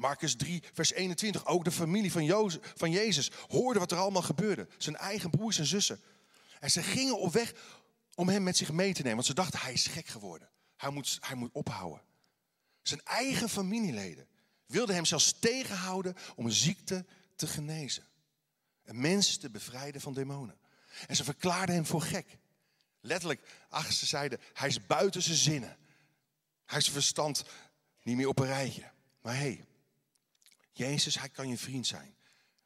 Marcus 0.00 0.36
3, 0.36 0.62
vers 0.72 0.92
21. 0.92 1.46
Ook 1.46 1.64
de 1.64 1.70
familie 1.70 2.12
van, 2.12 2.50
van 2.76 2.90
Jezus 2.90 3.30
hoorde 3.48 3.78
wat 3.78 3.92
er 3.92 3.98
allemaal 3.98 4.22
gebeurde. 4.22 4.68
Zijn 4.78 4.96
eigen 4.96 5.30
broers 5.30 5.58
en 5.58 5.66
zussen. 5.66 6.00
En 6.60 6.70
ze 6.70 6.82
gingen 6.82 7.18
op 7.18 7.32
weg 7.32 7.52
om 8.14 8.28
hem 8.28 8.42
met 8.42 8.56
zich 8.56 8.72
mee 8.72 8.92
te 8.92 8.98
nemen. 9.02 9.14
Want 9.14 9.26
ze 9.26 9.34
dachten, 9.34 9.60
hij 9.60 9.72
is 9.72 9.86
gek 9.86 10.06
geworden. 10.06 10.48
Hij 10.76 10.90
moet, 10.90 11.18
hij 11.20 11.36
moet 11.36 11.52
ophouden. 11.52 12.02
Zijn 12.82 13.00
eigen 13.04 13.48
familieleden 13.48 14.28
wilden 14.66 14.94
hem 14.94 15.04
zelfs 15.04 15.38
tegenhouden 15.38 16.16
om 16.36 16.44
een 16.44 16.52
ziekte 16.52 17.04
te 17.36 17.46
genezen. 17.46 18.04
Een 18.84 19.00
mens 19.00 19.36
te 19.36 19.50
bevrijden 19.50 20.00
van 20.00 20.14
demonen. 20.14 20.58
En 21.06 21.16
ze 21.16 21.24
verklaarden 21.24 21.74
hem 21.74 21.86
voor 21.86 22.02
gek. 22.02 22.38
Letterlijk, 23.00 23.40
ach, 23.68 23.92
ze 23.92 24.06
zeiden, 24.06 24.40
hij 24.52 24.68
is 24.68 24.86
buiten 24.86 25.22
zijn 25.22 25.36
zinnen. 25.36 25.76
Hij 26.66 26.78
is 26.78 26.90
verstand 26.90 27.44
niet 28.02 28.16
meer 28.16 28.28
op 28.28 28.38
een 28.38 28.46
rijtje. 28.46 28.90
Maar 29.22 29.34
hé, 29.34 29.40
hey, 29.40 29.64
Jezus, 30.80 31.18
hij 31.18 31.28
kan 31.28 31.48
je 31.48 31.58
vriend 31.58 31.86
zijn 31.86 32.16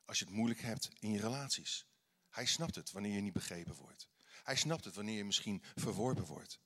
als 0.04 0.18
je 0.18 0.24
het 0.24 0.34
moeilijk 0.34 0.60
hebt 0.60 0.90
in 0.98 1.10
je 1.10 1.20
relaties. 1.20 1.86
Hij 2.30 2.46
snapt 2.46 2.74
het 2.74 2.92
wanneer 2.92 3.14
je 3.14 3.20
niet 3.20 3.32
begrepen 3.32 3.74
wordt. 3.74 4.08
Hij 4.42 4.56
snapt 4.56 4.84
het 4.84 4.94
wanneer 4.94 5.16
je 5.16 5.24
misschien 5.24 5.62
verworpen 5.74 6.24
wordt. 6.24 6.58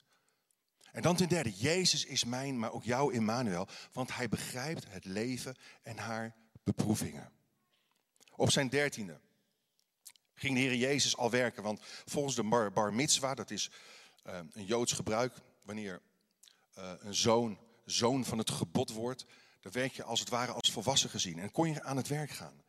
En 0.93 1.03
dan 1.03 1.17
ten 1.17 1.29
derde, 1.29 1.53
Jezus 1.53 2.05
is 2.05 2.25
mijn, 2.25 2.59
maar 2.59 2.73
ook 2.73 2.85
jouw 2.85 3.11
Emmanuel, 3.11 3.69
want 3.93 4.15
hij 4.15 4.29
begrijpt 4.29 4.85
het 4.89 5.05
leven 5.05 5.57
en 5.83 5.99
haar 5.99 6.37
beproevingen. 6.63 7.33
Op 8.35 8.51
zijn 8.51 8.69
dertiende 8.69 9.21
ging 10.35 10.55
de 10.55 10.61
Heer 10.61 10.77
Jezus 10.77 11.17
al 11.17 11.31
werken, 11.31 11.63
want 11.63 11.81
volgens 12.05 12.35
de 12.35 12.43
bar, 12.43 12.73
bar 12.73 12.95
mitzwa, 12.95 13.35
dat 13.35 13.51
is 13.51 13.71
uh, 14.27 14.39
een 14.53 14.65
Joods 14.65 14.93
gebruik, 14.93 15.35
wanneer 15.63 16.03
uh, 16.79 16.93
een 16.99 17.15
zoon 17.15 17.59
zoon 17.85 18.25
van 18.25 18.39
het 18.39 18.51
gebod 18.51 18.91
wordt, 18.91 19.25
dan 19.61 19.73
werd 19.73 19.95
je 19.95 20.03
als 20.03 20.21
het 20.21 20.29
ware 20.29 20.53
als 20.53 20.68
volwassen 20.83 21.11
gezien 21.11 21.39
en 21.39 21.51
kon 21.51 21.73
je 21.73 21.83
aan 21.83 21.97
het 21.97 22.09
werk 22.09 22.31
gaan. 22.31 22.63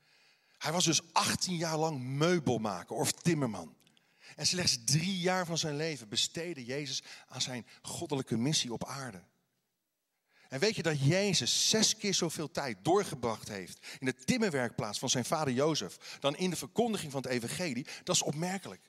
Hij 0.58 0.72
was 0.72 0.86
dus 0.86 1.13
18 1.13 1.56
jaar 1.56 1.78
lang 1.78 2.00
meubelmaker 2.01 2.96
of 2.96 3.12
timmerman. 3.12 3.78
En 4.36 4.46
slechts 4.46 4.78
drie 4.86 5.20
jaar 5.20 5.46
van 5.46 5.58
zijn 5.58 5.75
leven 5.75 6.10
besteedde 6.10 6.66
Jezus 6.66 7.04
aan 7.28 7.42
zijn 7.42 7.68
goddelijke 7.82 8.38
missie 8.38 8.74
op 8.74 8.86
aarde. 8.86 9.24
En 10.50 10.60
weet 10.60 10.75
je 10.75 10.84
dat 10.84 11.06
Jezus 11.06 11.70
zes 11.70 11.96
keer 11.96 12.13
zoveel 12.13 12.51
tijd 12.51 12.78
doorgebracht 12.82 13.48
heeft 13.48 13.86
in 14.00 14.06
de 14.06 14.16
timmerwerkplaats 14.16 15.00
van 15.00 15.10
zijn 15.10 15.25
vader 15.25 15.54
Jozef 15.54 16.18
dan 16.20 16.36
in 16.36 16.50
de 16.50 16.56
verkondiging 16.56 17.12
van 17.12 17.22
het 17.22 17.32
evangelie? 17.32 17.88
Dat 18.04 18.16
is 18.16 18.22
opmerkelijk. 18.22 18.82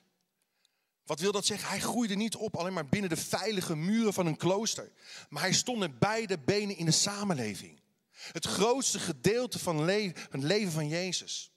Wat 1.05 1.19
wil 1.19 1.31
dat 1.31 1.45
zeggen? 1.45 1.69
Hij 1.69 1.79
groeide 1.79 2.15
niet 2.15 2.35
op 2.35 2.55
alleen 2.55 2.73
maar 2.73 2.85
binnen 2.85 3.09
de 3.09 3.17
veilige 3.17 3.75
muren 3.75 4.13
van 4.13 4.25
een 4.25 4.37
klooster. 4.37 4.91
Maar 5.29 5.41
hij 5.41 5.53
stond 5.53 5.79
met 5.79 5.99
beide 5.99 6.39
benen 6.39 6.77
in 6.77 6.85
de 6.85 6.91
samenleving. 6.91 7.80
Het 8.31 8.45
grootste 8.45 8.99
gedeelte 8.99 9.59
van 9.59 9.87
het 9.87 10.43
leven 10.43 10.71
van 10.71 10.87
Jezus 10.87 11.51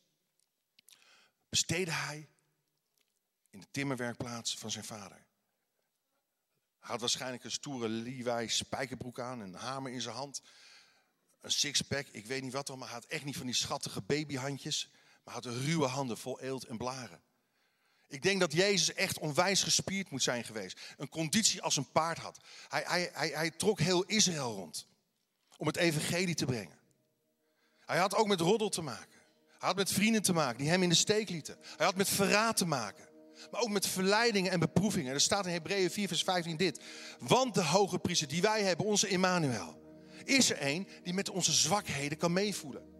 besteedde 1.48 1.92
hij 1.92 2.28
in 3.50 3.60
de 3.60 3.66
timmerwerkplaats 3.70 4.58
van 4.58 4.70
zijn 4.70 4.84
vader. 4.84 5.26
Hij 6.78 6.90
had 6.90 7.00
waarschijnlijk 7.00 7.44
een 7.44 7.50
stoere 7.50 7.88
Levi 7.88 8.48
spijkerbroek 8.48 9.20
aan, 9.20 9.40
een 9.40 9.54
hamer 9.54 9.92
in 9.92 10.00
zijn 10.00 10.14
hand, 10.14 10.42
een 11.40 11.50
sixpack, 11.50 12.06
ik 12.06 12.26
weet 12.26 12.42
niet 12.42 12.52
wat 12.52 12.70
al, 12.70 12.76
maar 12.76 12.88
hij 12.88 12.96
had 12.96 13.06
echt 13.06 13.24
niet 13.24 13.36
van 13.36 13.46
die 13.46 13.54
schattige 13.54 14.02
babyhandjes, 14.02 14.90
maar 15.24 15.34
had 15.34 15.44
ruwe 15.44 15.86
handen 15.86 16.18
vol 16.18 16.40
eelt 16.40 16.64
en 16.64 16.76
blaren. 16.76 17.22
Ik 18.06 18.22
denk 18.22 18.40
dat 18.40 18.52
Jezus 18.52 18.94
echt 18.94 19.18
onwijs 19.18 19.62
gespierd 19.62 20.10
moet 20.10 20.22
zijn 20.22 20.44
geweest. 20.44 20.80
Een 20.96 21.08
conditie 21.08 21.62
als 21.62 21.76
een 21.76 21.92
paard 21.92 22.18
had. 22.18 22.38
Hij, 22.68 22.82
hij, 22.86 23.10
hij, 23.12 23.28
hij 23.28 23.50
trok 23.50 23.80
heel 23.80 24.04
Israël 24.04 24.54
rond 24.54 24.86
om 25.56 25.66
het 25.66 25.76
evangelie 25.76 26.34
te 26.34 26.44
brengen. 26.44 26.78
Hij 27.78 27.98
had 27.98 28.14
ook 28.14 28.26
met 28.26 28.40
roddel 28.40 28.68
te 28.68 28.82
maken. 28.82 29.18
Hij 29.48 29.68
had 29.68 29.76
met 29.76 29.92
vrienden 29.92 30.22
te 30.22 30.32
maken 30.32 30.58
die 30.58 30.68
hem 30.68 30.82
in 30.82 30.88
de 30.88 30.94
steek 30.94 31.28
lieten. 31.30 31.56
Hij 31.76 31.86
had 31.86 31.96
met 31.96 32.08
verraad 32.08 32.56
te 32.56 32.66
maken. 32.66 33.08
Maar 33.50 33.60
ook 33.60 33.68
met 33.68 33.86
verleidingen 33.86 34.52
en 34.52 34.60
beproevingen. 34.60 35.14
Er 35.14 35.20
staat 35.20 35.46
in 35.46 35.52
Hebreeën 35.52 35.90
4 35.90 36.08
vers 36.08 36.22
15 36.22 36.56
dit. 36.56 36.80
Want 37.18 37.54
de 37.54 37.62
hoge 37.62 37.98
priester 37.98 38.28
die 38.28 38.42
wij 38.42 38.62
hebben, 38.62 38.86
onze 38.86 39.06
Emmanuel, 39.06 39.82
is 40.24 40.50
er 40.50 40.56
een 40.60 40.88
die 41.02 41.14
met 41.14 41.30
onze 41.30 41.52
zwakheden 41.52 42.18
kan 42.18 42.32
meevoelen. 42.32 42.92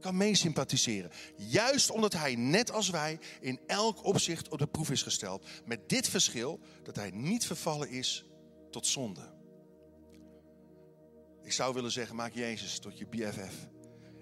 Kan 0.00 0.16
meesympathiseren. 0.16 1.10
Juist 1.36 1.90
omdat 1.90 2.12
hij, 2.12 2.34
net 2.34 2.72
als 2.72 2.90
wij, 2.90 3.18
in 3.40 3.60
elk 3.66 4.04
opzicht 4.04 4.48
op 4.48 4.58
de 4.58 4.66
proef 4.66 4.90
is 4.90 5.02
gesteld. 5.02 5.46
Met 5.64 5.88
dit 5.88 6.08
verschil 6.08 6.60
dat 6.82 6.96
hij 6.96 7.10
niet 7.10 7.46
vervallen 7.46 7.88
is 7.88 8.24
tot 8.70 8.86
zonde. 8.86 9.31
Ik 11.42 11.52
zou 11.52 11.74
willen 11.74 11.92
zeggen, 11.92 12.16
maak 12.16 12.34
Jezus 12.34 12.78
tot 12.78 12.98
je 12.98 13.06
BFF. 13.06 13.54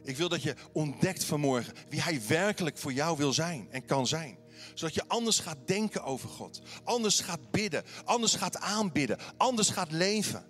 Ik 0.02 0.16
wil 0.16 0.28
dat 0.28 0.42
je 0.42 0.54
ontdekt 0.72 1.24
vanmorgen 1.24 1.74
wie 1.88 2.02
hij 2.02 2.20
werkelijk 2.26 2.78
voor 2.78 2.92
jou 2.92 3.16
wil 3.16 3.32
zijn 3.32 3.68
en 3.70 3.84
kan 3.84 4.06
zijn 4.06 4.38
zodat 4.74 4.94
je 4.94 5.08
anders 5.08 5.38
gaat 5.38 5.66
denken 5.66 6.04
over 6.04 6.28
God. 6.28 6.60
Anders 6.84 7.20
gaat 7.20 7.50
bidden. 7.50 7.84
Anders 8.04 8.34
gaat 8.34 8.56
aanbidden. 8.56 9.18
Anders 9.36 9.70
gaat 9.70 9.90
leven. 9.90 10.48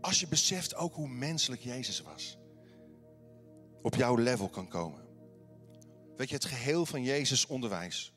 Als 0.00 0.20
je 0.20 0.28
beseft 0.28 0.74
ook 0.74 0.94
hoe 0.94 1.08
menselijk 1.08 1.62
Jezus 1.62 2.00
was. 2.00 2.38
Op 3.82 3.94
jouw 3.94 4.16
level 4.16 4.48
kan 4.48 4.68
komen. 4.68 5.04
Weet 6.16 6.28
je, 6.28 6.34
het 6.34 6.44
geheel 6.44 6.86
van 6.86 7.02
Jezus' 7.02 7.46
onderwijs. 7.46 8.12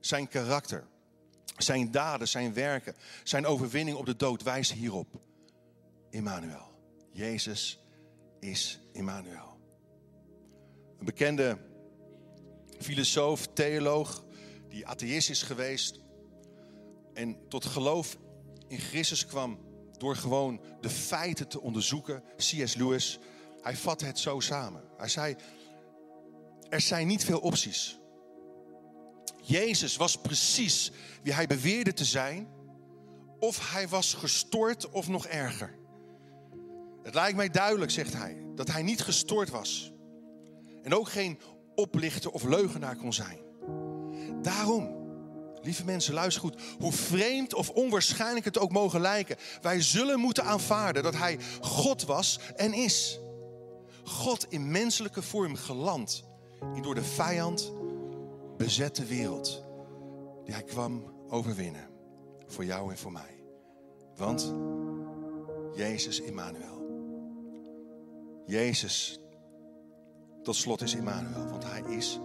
Zijn 0.00 0.28
karakter. 0.28 0.86
Zijn 1.56 1.90
daden, 1.90 2.28
zijn 2.28 2.54
werken. 2.54 2.94
Zijn 3.24 3.46
overwinning 3.46 3.96
op 3.96 4.06
de 4.06 4.16
dood 4.16 4.42
wijst 4.42 4.72
hierop. 4.72 5.20
Immanuel. 6.10 6.73
Jezus 7.14 7.78
is 8.40 8.80
Immanuel. 8.92 9.58
Een 10.98 11.04
bekende 11.04 11.58
filosoof, 12.78 13.46
theoloog, 13.46 14.24
die 14.68 14.86
atheïst 14.86 15.30
is 15.30 15.42
geweest 15.42 16.00
en 17.12 17.48
tot 17.48 17.64
geloof 17.64 18.16
in 18.68 18.78
Christus 18.78 19.26
kwam 19.26 19.58
door 19.98 20.16
gewoon 20.16 20.60
de 20.80 20.90
feiten 20.90 21.48
te 21.48 21.60
onderzoeken. 21.60 22.22
C.S. 22.36 22.74
Lewis, 22.74 23.18
hij 23.60 23.76
vatte 23.76 24.04
het 24.04 24.18
zo 24.18 24.40
samen. 24.40 24.84
Hij 24.96 25.08
zei, 25.08 25.36
er 26.68 26.80
zijn 26.80 27.06
niet 27.06 27.24
veel 27.24 27.40
opties. 27.40 27.98
Jezus 29.42 29.96
was 29.96 30.20
precies 30.20 30.90
wie 31.22 31.32
hij 31.32 31.46
beweerde 31.46 31.92
te 31.92 32.04
zijn, 32.04 32.48
of 33.38 33.70
hij 33.72 33.88
was 33.88 34.14
gestoord 34.14 34.90
of 34.90 35.08
nog 35.08 35.26
erger. 35.26 35.82
Het 37.04 37.14
lijkt 37.14 37.36
mij 37.36 37.50
duidelijk, 37.50 37.90
zegt 37.90 38.14
hij, 38.14 38.46
dat 38.54 38.70
hij 38.70 38.82
niet 38.82 39.02
gestoord 39.02 39.50
was. 39.50 39.92
En 40.82 40.94
ook 40.94 41.08
geen 41.08 41.38
oplichter 41.74 42.30
of 42.30 42.42
leugenaar 42.42 42.96
kon 42.96 43.12
zijn. 43.12 43.38
Daarom, 44.42 44.96
lieve 45.62 45.84
mensen, 45.84 46.14
luister 46.14 46.42
goed. 46.42 46.60
Hoe 46.78 46.92
vreemd 46.92 47.54
of 47.54 47.70
onwaarschijnlijk 47.70 48.44
het 48.44 48.58
ook 48.58 48.72
mogen 48.72 49.00
lijken. 49.00 49.36
Wij 49.60 49.80
zullen 49.80 50.20
moeten 50.20 50.44
aanvaarden 50.44 51.02
dat 51.02 51.16
hij 51.16 51.38
God 51.60 52.04
was 52.04 52.38
en 52.56 52.72
is. 52.72 53.20
God 54.04 54.46
in 54.48 54.70
menselijke 54.70 55.22
vorm 55.22 55.56
geland 55.56 56.24
in 56.74 56.82
door 56.82 56.94
de 56.94 57.04
vijand 57.04 57.72
bezette 58.56 59.04
wereld. 59.04 59.64
Die 60.44 60.54
hij 60.54 60.64
kwam 60.64 61.14
overwinnen. 61.28 61.88
Voor 62.46 62.64
jou 62.64 62.90
en 62.90 62.98
voor 62.98 63.12
mij. 63.12 63.44
Want 64.16 64.54
Jezus 65.74 66.20
Immanuel. 66.20 66.73
Jezus, 68.46 69.18
tot 70.42 70.56
slot 70.56 70.82
is 70.82 70.94
Immanuel, 70.94 71.46
want 71.46 71.64
hij 71.64 71.82
is 71.96 72.18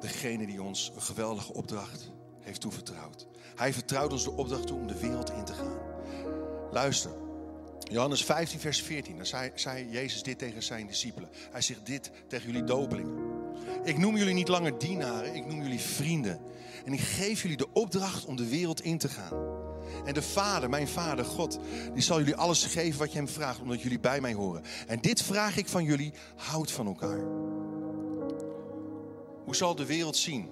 degene 0.00 0.46
die 0.46 0.62
ons 0.62 0.92
een 0.94 1.02
geweldige 1.02 1.52
opdracht 1.52 2.10
heeft 2.40 2.60
toevertrouwd. 2.60 3.26
Hij 3.56 3.72
vertrouwt 3.72 4.12
ons 4.12 4.24
de 4.24 4.30
opdracht 4.30 4.66
toe 4.66 4.78
om 4.78 4.86
de 4.86 5.00
wereld 5.00 5.30
in 5.30 5.44
te 5.44 5.52
gaan. 5.52 5.78
Luister, 6.70 7.10
Johannes 7.78 8.24
15, 8.24 8.60
vers 8.60 8.82
14, 8.82 9.16
dan 9.16 9.26
zei, 9.26 9.50
zei 9.54 9.90
Jezus 9.90 10.22
dit 10.22 10.38
tegen 10.38 10.62
zijn 10.62 10.86
discipelen. 10.86 11.30
Hij 11.50 11.60
zegt 11.60 11.86
dit 11.86 12.10
tegen 12.28 12.46
jullie 12.46 12.64
dopelingen. 12.64 13.30
Ik 13.84 13.98
noem 13.98 14.16
jullie 14.16 14.34
niet 14.34 14.48
langer 14.48 14.78
dienaren, 14.78 15.34
ik 15.34 15.46
noem 15.46 15.62
jullie 15.62 15.80
vrienden. 15.80 16.40
En 16.84 16.92
ik 16.92 17.00
geef 17.00 17.42
jullie 17.42 17.56
de 17.56 17.72
opdracht 17.72 18.24
om 18.24 18.36
de 18.36 18.48
wereld 18.48 18.80
in 18.80 18.98
te 18.98 19.08
gaan. 19.08 19.61
En 20.04 20.14
de 20.14 20.22
Vader, 20.22 20.70
mijn 20.70 20.88
Vader, 20.88 21.24
God, 21.24 21.58
die 21.94 22.02
zal 22.02 22.18
jullie 22.18 22.36
alles 22.36 22.64
geven 22.64 22.98
wat 22.98 23.12
je 23.12 23.18
hem 23.18 23.28
vraagt, 23.28 23.60
omdat 23.60 23.82
jullie 23.82 24.00
bij 24.00 24.20
mij 24.20 24.32
horen. 24.32 24.62
En 24.86 25.00
dit 25.00 25.22
vraag 25.22 25.56
ik 25.56 25.68
van 25.68 25.84
jullie, 25.84 26.12
houd 26.36 26.70
van 26.70 26.86
elkaar. 26.86 27.20
Hoe 29.44 29.56
zal 29.56 29.74
de 29.74 29.86
wereld 29.86 30.16
zien 30.16 30.50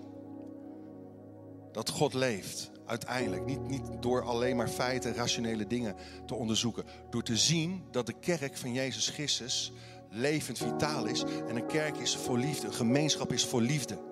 dat 1.72 1.88
God 1.88 2.14
leeft 2.14 2.70
Uiteindelijk. 2.90 3.46
Niet, 3.46 3.68
niet 3.68 3.82
door 4.00 4.22
alleen 4.22 4.56
maar 4.56 4.68
feiten, 4.68 5.14
rationele 5.14 5.66
dingen 5.66 5.94
te 6.26 6.34
onderzoeken. 6.34 6.84
Door 7.10 7.22
te 7.22 7.36
zien 7.36 7.82
dat 7.90 8.06
de 8.06 8.12
kerk 8.20 8.56
van 8.56 8.72
Jezus 8.72 9.08
Christus 9.08 9.72
levend 10.08 10.58
vitaal 10.58 11.06
is. 11.06 11.22
En 11.48 11.56
een 11.56 11.66
kerk 11.66 11.96
is 11.96 12.16
voor 12.16 12.38
liefde. 12.38 12.66
Een 12.66 12.74
gemeenschap 12.74 13.32
is 13.32 13.44
voor 13.44 13.60
liefde. 13.60 14.09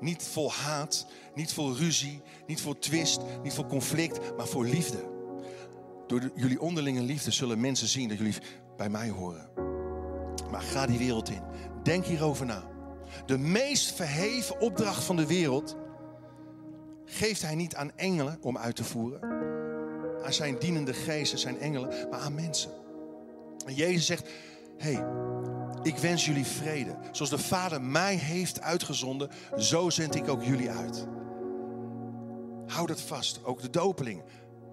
Niet 0.00 0.22
vol 0.22 0.52
haat, 0.52 1.06
niet 1.34 1.52
vol 1.52 1.76
ruzie, 1.76 2.22
niet 2.46 2.60
vol 2.60 2.78
twist, 2.78 3.20
niet 3.42 3.54
vol 3.54 3.66
conflict, 3.66 4.36
maar 4.36 4.46
voor 4.46 4.64
liefde. 4.64 5.08
Door 6.06 6.30
jullie 6.34 6.60
onderlinge 6.60 7.02
liefde 7.02 7.30
zullen 7.30 7.60
mensen 7.60 7.88
zien 7.88 8.08
dat 8.08 8.18
jullie 8.18 8.34
bij 8.76 8.88
mij 8.88 9.08
horen. 9.08 9.48
Maar 10.50 10.62
ga 10.62 10.86
die 10.86 10.98
wereld 10.98 11.30
in. 11.30 11.42
Denk 11.82 12.04
hierover 12.04 12.46
na. 12.46 12.62
De 13.26 13.38
meest 13.38 13.92
verheven 13.92 14.60
opdracht 14.60 15.04
van 15.04 15.16
de 15.16 15.26
wereld 15.26 15.76
geeft 17.04 17.42
hij 17.42 17.54
niet 17.54 17.74
aan 17.74 17.96
engelen 17.96 18.38
om 18.42 18.58
uit 18.58 18.76
te 18.76 18.84
voeren. 18.84 19.22
Aan 20.24 20.32
zijn 20.32 20.58
dienende 20.58 20.94
geesten, 20.94 21.38
zijn 21.38 21.58
engelen, 21.58 22.08
maar 22.10 22.20
aan 22.20 22.34
mensen. 22.34 22.70
En 23.66 23.74
Jezus 23.74 24.06
zegt, 24.06 24.28
hé, 24.76 24.92
hey, 24.92 25.04
ik 25.82 25.96
wens 25.96 26.24
jullie 26.26 26.46
vrede. 26.46 26.96
Zoals 27.12 27.30
de 27.30 27.38
Vader 27.38 27.82
mij 27.82 28.14
heeft 28.14 28.60
uitgezonden, 28.60 29.30
zo 29.56 29.90
zend 29.90 30.14
ik 30.14 30.28
ook 30.28 30.42
jullie 30.42 30.70
uit. 30.70 31.06
Hou 32.66 32.86
dat 32.86 33.00
vast, 33.00 33.44
ook 33.44 33.62
de 33.62 33.70
dopeling. 33.70 34.22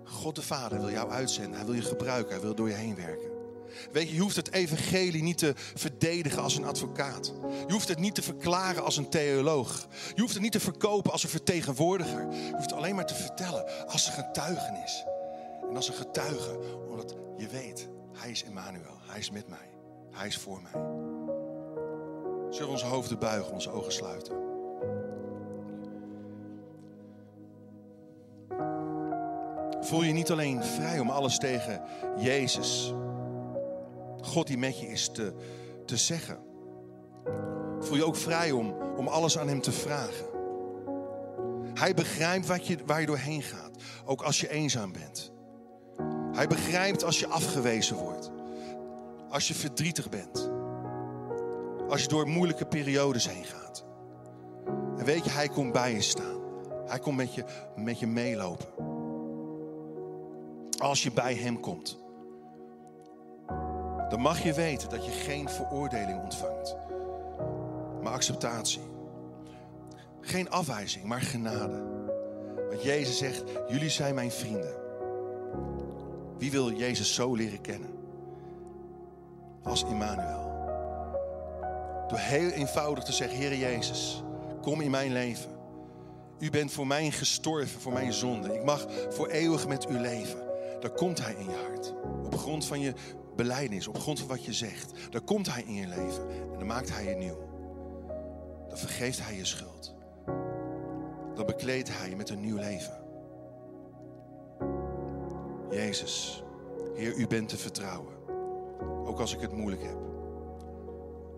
God 0.03 0.35
de 0.35 0.41
Vader 0.41 0.79
wil 0.79 0.91
jou 0.91 1.09
uitzenden, 1.09 1.55
hij 1.55 1.65
wil 1.65 1.75
je 1.75 1.81
gebruiken, 1.81 2.31
hij 2.31 2.41
wil 2.41 2.55
door 2.55 2.69
je 2.69 2.75
heen 2.75 2.95
werken. 2.95 3.35
Weet 3.91 4.09
je, 4.09 4.15
je 4.15 4.21
hoeft 4.21 4.35
het 4.35 4.53
evangelie 4.53 5.23
niet 5.23 5.37
te 5.37 5.53
verdedigen 5.55 6.41
als 6.41 6.55
een 6.55 6.65
advocaat. 6.65 7.33
Je 7.67 7.73
hoeft 7.73 7.87
het 7.87 7.99
niet 7.99 8.15
te 8.15 8.21
verklaren 8.21 8.83
als 8.83 8.97
een 8.97 9.09
theoloog. 9.09 9.87
Je 10.15 10.21
hoeft 10.21 10.33
het 10.33 10.41
niet 10.41 10.51
te 10.51 10.59
verkopen 10.59 11.11
als 11.11 11.23
een 11.23 11.29
vertegenwoordiger. 11.29 12.21
Je 12.31 12.51
hoeft 12.51 12.69
het 12.69 12.73
alleen 12.73 12.95
maar 12.95 13.05
te 13.05 13.15
vertellen 13.15 13.87
als 13.87 14.07
een 14.07 14.13
getuigenis. 14.13 15.05
En 15.69 15.75
als 15.75 15.87
een 15.87 15.93
getuige, 15.93 16.59
omdat 16.89 17.15
je 17.37 17.47
weet, 17.47 17.87
hij 18.13 18.29
is 18.29 18.43
Emmanuel. 18.43 18.97
Hij 19.01 19.19
is 19.19 19.31
met 19.31 19.47
mij. 19.47 19.76
Hij 20.17 20.27
is 20.27 20.37
voor 20.37 20.61
mij. 20.61 20.71
Zullen 22.49 22.67
we 22.67 22.73
onze 22.73 22.85
hoofden 22.85 23.19
buigen, 23.19 23.53
onze 23.53 23.71
ogen 23.71 23.91
sluiten? 23.91 24.35
Voel 29.79 30.03
je 30.03 30.13
niet 30.13 30.31
alleen 30.31 30.63
vrij 30.63 30.99
om 30.99 31.09
alles 31.09 31.37
tegen 31.37 31.81
Jezus, 32.17 32.93
God 34.21 34.47
die 34.47 34.57
met 34.57 34.79
je 34.79 34.87
is, 34.87 35.09
te, 35.11 35.33
te 35.85 35.97
zeggen. 35.97 36.37
Voel 37.79 37.97
je 37.97 38.05
ook 38.05 38.15
vrij 38.15 38.51
om, 38.51 38.75
om 38.97 39.07
alles 39.07 39.37
aan 39.37 39.47
Hem 39.47 39.61
te 39.61 39.71
vragen. 39.71 40.25
Hij 41.73 41.93
begrijpt 41.93 42.47
wat 42.47 42.67
je, 42.67 42.77
waar 42.85 42.99
je 42.99 43.05
doorheen 43.05 43.41
gaat, 43.41 43.71
ook 44.05 44.21
als 44.21 44.41
je 44.41 44.49
eenzaam 44.49 44.91
bent. 44.91 45.31
Hij 46.31 46.47
begrijpt 46.47 47.03
als 47.03 47.19
je 47.19 47.27
afgewezen 47.27 47.95
wordt, 47.95 48.31
als 49.29 49.47
je 49.47 49.53
verdrietig 49.53 50.09
bent, 50.09 50.49
als 51.89 52.01
je 52.01 52.07
door 52.07 52.27
moeilijke 52.27 52.65
periodes 52.65 53.29
heen 53.29 53.45
gaat. 53.45 53.85
En 54.97 55.05
weet 55.05 55.23
je, 55.23 55.29
Hij 55.29 55.47
komt 55.47 55.73
bij 55.73 55.93
je 55.93 56.01
staan. 56.01 56.41
Hij 56.85 56.99
komt 56.99 57.17
met 57.17 57.33
je, 57.33 57.43
met 57.75 57.99
je 57.99 58.07
meelopen. 58.07 58.67
Als 60.77 61.03
je 61.03 61.11
bij 61.11 61.35
Hem 61.35 61.59
komt 61.59 62.05
dan 64.09 64.21
mag 64.21 64.43
je 64.43 64.53
weten 64.53 64.89
dat 64.89 65.05
je 65.05 65.11
geen 65.11 65.49
veroordeling 65.49 66.21
ontvangt, 66.21 66.75
maar 68.01 68.13
acceptatie. 68.13 68.81
Geen 70.21 70.49
afwijzing, 70.49 71.05
maar 71.05 71.21
genade. 71.21 71.83
Want 72.69 72.83
Jezus 72.83 73.17
zegt, 73.17 73.43
jullie 73.67 73.89
zijn 73.89 74.15
mijn 74.15 74.31
vrienden. 74.31 74.75
Wie 76.37 76.51
wil 76.51 76.71
Jezus 76.71 77.13
zo 77.13 77.35
leren 77.35 77.61
kennen? 77.61 77.96
Als 79.67 79.83
Immanuel. 79.83 80.45
Door 82.07 82.17
heel 82.17 82.49
eenvoudig 82.49 83.03
te 83.03 83.11
zeggen, 83.11 83.37
Heer 83.37 83.55
Jezus, 83.55 84.23
kom 84.61 84.81
in 84.81 84.91
mijn 84.91 85.11
leven. 85.11 85.49
U 86.39 86.49
bent 86.49 86.71
voor 86.71 86.87
mij 86.87 87.11
gestorven, 87.11 87.81
voor 87.81 87.93
mijn 87.93 88.13
zonde. 88.13 88.53
Ik 88.53 88.63
mag 88.63 88.85
voor 89.09 89.27
eeuwig 89.27 89.67
met 89.67 89.89
u 89.89 89.99
leven. 89.99 90.39
Dan 90.79 90.93
komt 90.93 91.23
Hij 91.23 91.33
in 91.33 91.45
je 91.45 91.65
hart. 91.67 91.93
Op 92.25 92.37
grond 92.37 92.65
van 92.65 92.79
je 92.79 92.93
beleidnis, 93.35 93.87
op 93.87 93.99
grond 93.99 94.19
van 94.19 94.27
wat 94.27 94.45
je 94.45 94.53
zegt. 94.53 94.91
Dan 95.09 95.23
komt 95.23 95.53
Hij 95.53 95.63
in 95.63 95.73
je 95.73 95.87
leven 95.87 96.29
en 96.29 96.57
dan 96.57 96.67
maakt 96.67 96.93
Hij 96.93 97.09
je 97.09 97.15
nieuw. 97.15 97.47
Dan 98.67 98.77
vergeeft 98.77 99.23
Hij 99.23 99.35
je 99.35 99.45
schuld. 99.45 99.95
Dan 101.35 101.45
bekleedt 101.45 101.97
Hij 101.97 102.09
je 102.09 102.15
met 102.15 102.29
een 102.29 102.41
nieuw 102.41 102.57
leven. 102.57 102.97
Jezus, 105.69 106.43
Heer, 106.95 107.13
U 107.15 107.27
bent 107.27 107.49
te 107.49 107.57
vertrouwen. 107.57 108.16
Ook 109.05 109.19
als 109.19 109.33
ik 109.33 109.39
het 109.39 109.51
moeilijk 109.51 109.83
heb. 109.83 109.97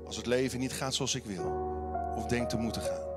Als 0.06 0.16
het 0.18 0.26
leven 0.26 0.60
niet 0.60 0.74
gaat 0.74 0.94
zoals 0.94 1.16
ik 1.16 1.26
wil. 1.26 1.68
Of 2.16 2.26
denk 2.26 2.50
te 2.50 2.58
moeten 2.58 2.82
gaan. 2.82 3.08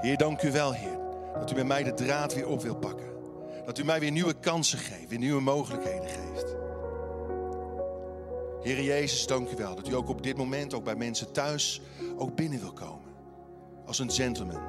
Heer, 0.00 0.16
dank 0.16 0.42
u 0.42 0.52
wel, 0.52 0.72
Heer. 0.72 0.98
Dat 1.38 1.50
u 1.50 1.54
bij 1.54 1.64
mij 1.64 1.82
de 1.82 1.94
draad 1.94 2.34
weer 2.34 2.48
op 2.48 2.62
wil 2.62 2.76
pakken. 2.76 3.08
Dat 3.64 3.78
u 3.78 3.84
mij 3.84 4.00
weer 4.00 4.10
nieuwe 4.10 4.34
kansen 4.34 4.78
geeft, 4.78 5.08
weer 5.08 5.18
nieuwe 5.18 5.40
mogelijkheden 5.40 6.08
geeft. 6.08 6.56
Heer 8.62 8.82
Jezus, 8.82 9.26
dank 9.26 9.50
u 9.50 9.56
wel 9.56 9.74
dat 9.74 9.88
u 9.88 9.94
ook 9.94 10.08
op 10.08 10.22
dit 10.22 10.36
moment, 10.36 10.74
ook 10.74 10.84
bij 10.84 10.96
mensen 10.96 11.32
thuis, 11.32 11.80
ook 12.16 12.34
binnen 12.34 12.60
wil 12.60 12.72
komen. 12.72 13.08
Als 13.86 13.98
een 13.98 14.10
gentleman. 14.10 14.62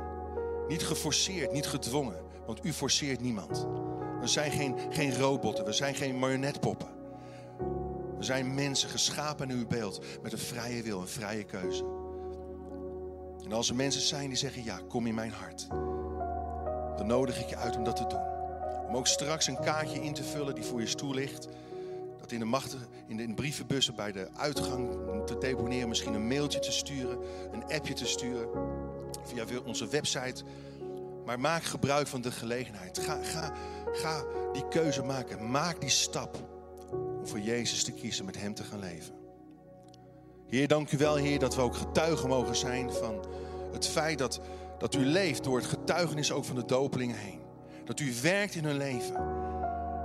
Niet 0.68 0.84
geforceerd, 0.84 1.52
niet 1.52 1.68
gedwongen, 1.68 2.22
want 2.46 2.66
u 2.66 2.74
forceert 2.74 3.22
niemand. 3.22 3.68
We 4.22 4.28
zijn 4.28 4.52
geen, 4.52 4.76
geen 4.90 5.18
robotten, 5.18 5.66
we 5.66 5.74
zijn 5.74 5.96
geen 5.96 6.20
marionetpoppen. 6.20 7.01
We 8.22 8.28
zijn 8.28 8.54
mensen 8.54 8.90
geschapen 8.90 9.50
in 9.50 9.58
uw 9.58 9.68
beeld 9.68 10.06
met 10.22 10.32
een 10.32 10.38
vrije 10.38 10.84
wil, 10.84 11.02
een 11.02 11.08
vrije 11.08 11.44
keuze. 11.44 11.84
En 13.44 13.52
als 13.52 13.70
er 13.70 13.76
mensen 13.76 14.02
zijn 14.02 14.28
die 14.28 14.38
zeggen, 14.38 14.64
ja, 14.64 14.80
kom 14.90 15.08
in 15.08 15.16
mijn 15.16 15.32
hart. 15.32 15.68
Dan 16.98 17.08
nodig 17.08 17.40
ik 17.40 17.50
je 17.50 17.56
uit 17.56 17.76
om 17.78 17.84
dat 17.84 17.96
te 17.96 18.08
doen. 18.08 18.22
Om 18.88 18.96
ook 18.96 19.08
straks 19.08 19.48
een 19.48 19.60
kaartje 19.60 20.02
in 20.02 20.14
te 20.14 20.24
vullen 20.24 20.56
die 20.56 20.64
voor 20.64 20.80
je 20.80 20.88
stoel 20.88 21.14
ligt 21.14 21.48
in 22.28 22.40
de, 22.40 22.46
machten, 22.46 22.80
in 23.08 23.18
de, 23.18 23.24
in 23.24 23.34
brievenbussen 23.34 23.96
bij 23.96 24.12
de 24.12 24.28
uitgang 24.38 24.90
te 25.26 25.38
deponeren. 25.38 25.90
Misschien 25.90 26.14
een 26.14 26.28
mailtje 26.28 26.60
te 26.60 26.72
sturen, 26.72 27.20
een 27.52 27.64
appje 27.64 27.94
te 27.94 28.06
sturen. 28.06 28.48
Via 29.24 29.46
onze 29.66 29.88
website. 29.88 30.44
Maar 31.26 31.40
maak 31.40 31.64
gebruik 31.64 32.08
van 32.08 32.22
de 32.22 32.32
gelegenheid. 32.32 33.00
Ga, 33.00 33.24
ga, 33.24 33.54
ga 33.92 34.24
die 34.54 34.68
keuze 34.68 35.04
maken. 35.04 35.52
Maak 35.52 35.82
die 35.82 35.90
stap 35.90 36.51
om 36.92 37.28
voor 37.28 37.40
Jezus 37.40 37.84
te 37.84 37.92
kiezen, 37.92 38.26
met 38.26 38.40
Hem 38.40 38.54
te 38.54 38.64
gaan 38.64 38.80
leven. 38.80 39.14
Heer, 40.48 40.68
dank 40.68 40.92
u 40.92 40.98
wel, 40.98 41.16
Heer, 41.16 41.40
dat 41.40 41.56
we 41.56 41.62
ook 41.62 41.76
getuigen 41.76 42.30
mogen 42.30 42.56
zijn 42.56 42.92
van 42.92 43.26
het 43.72 43.88
feit 43.88 44.18
dat, 44.18 44.42
dat 44.78 44.96
u 44.96 45.06
leeft 45.06 45.44
door 45.44 45.58
het 45.58 45.66
getuigenis 45.66 46.32
ook 46.32 46.46
van 46.46 46.56
de 46.56 46.66
dopelingen 46.66 47.18
heen. 47.18 47.40
Dat 47.86 48.00
u 48.00 48.14
werkt 48.22 48.56
in 48.56 48.64
hun 48.64 48.78
leven. 48.78 49.14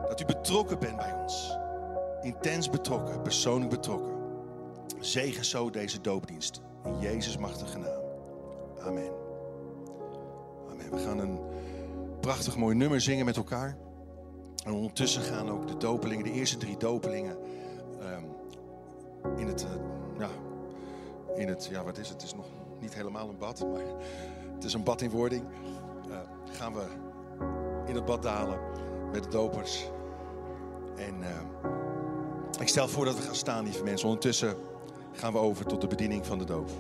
Dat 0.09 0.21
u 0.21 0.25
betrokken 0.25 0.79
bent 0.79 0.97
bij 0.97 1.13
ons 1.23 1.57
intens 2.27 2.71
betrokken, 2.71 3.23
persoonlijk 3.23 3.71
betrokken. 3.71 4.15
Zegen 5.01 5.45
zo 5.45 5.71
deze 5.71 6.01
doopdienst. 6.01 6.61
In 6.85 6.99
Jezus 7.01 7.37
machtige 7.37 7.79
naam. 7.79 8.03
Amen. 8.81 9.11
Amen. 10.71 10.91
We 10.91 10.99
gaan 10.99 11.19
een 11.19 11.39
prachtig 12.21 12.57
mooi 12.57 12.77
nummer 12.77 13.01
zingen 13.01 13.25
met 13.25 13.37
elkaar. 13.37 13.77
En 14.67 14.73
ondertussen 14.73 15.23
gaan 15.23 15.51
ook 15.51 15.69
de 15.69 15.77
dopelingen, 15.77 16.25
de 16.25 16.33
eerste 16.33 16.57
drie 16.57 16.77
dopelingen, 16.77 17.37
um, 18.01 18.25
in 19.39 19.47
het, 19.47 19.65
uh, 19.65 19.71
ja, 20.19 20.29
in 21.35 21.49
het, 21.49 21.69
ja, 21.71 21.85
wat 21.85 21.99
is 21.99 22.09
het? 22.09 22.23
Het 22.23 22.31
is 22.31 22.35
nog 22.35 22.47
niet 22.81 22.95
helemaal 22.95 23.29
een 23.29 23.39
bad, 23.39 23.61
maar 23.73 23.85
het 24.55 24.65
is 24.65 24.73
een 24.73 24.83
bad 24.83 25.03
in 25.03 25.11
wording. 25.11 25.45
Uh, 26.09 26.17
gaan 26.51 26.75
we 26.75 26.85
in 27.87 27.95
het 27.95 28.05
bad 28.05 28.23
dalen 28.23 28.59
met 29.13 29.23
de 29.23 29.29
dopers. 29.29 29.91
En 30.97 31.15
uh, 31.21 32.61
ik 32.61 32.69
stel 32.69 32.89
voor 32.89 33.05
dat 33.05 33.17
we 33.17 33.23
gaan 33.23 33.35
staan, 33.35 33.65
lieve 33.65 33.85
mensen. 33.85 34.09
Ondertussen 34.09 34.57
gaan 35.13 35.33
we 35.33 35.39
over 35.39 35.67
tot 35.67 35.81
de 35.81 35.87
bediening 35.87 36.27
van 36.27 36.39
de 36.39 36.45
doop. 36.45 36.71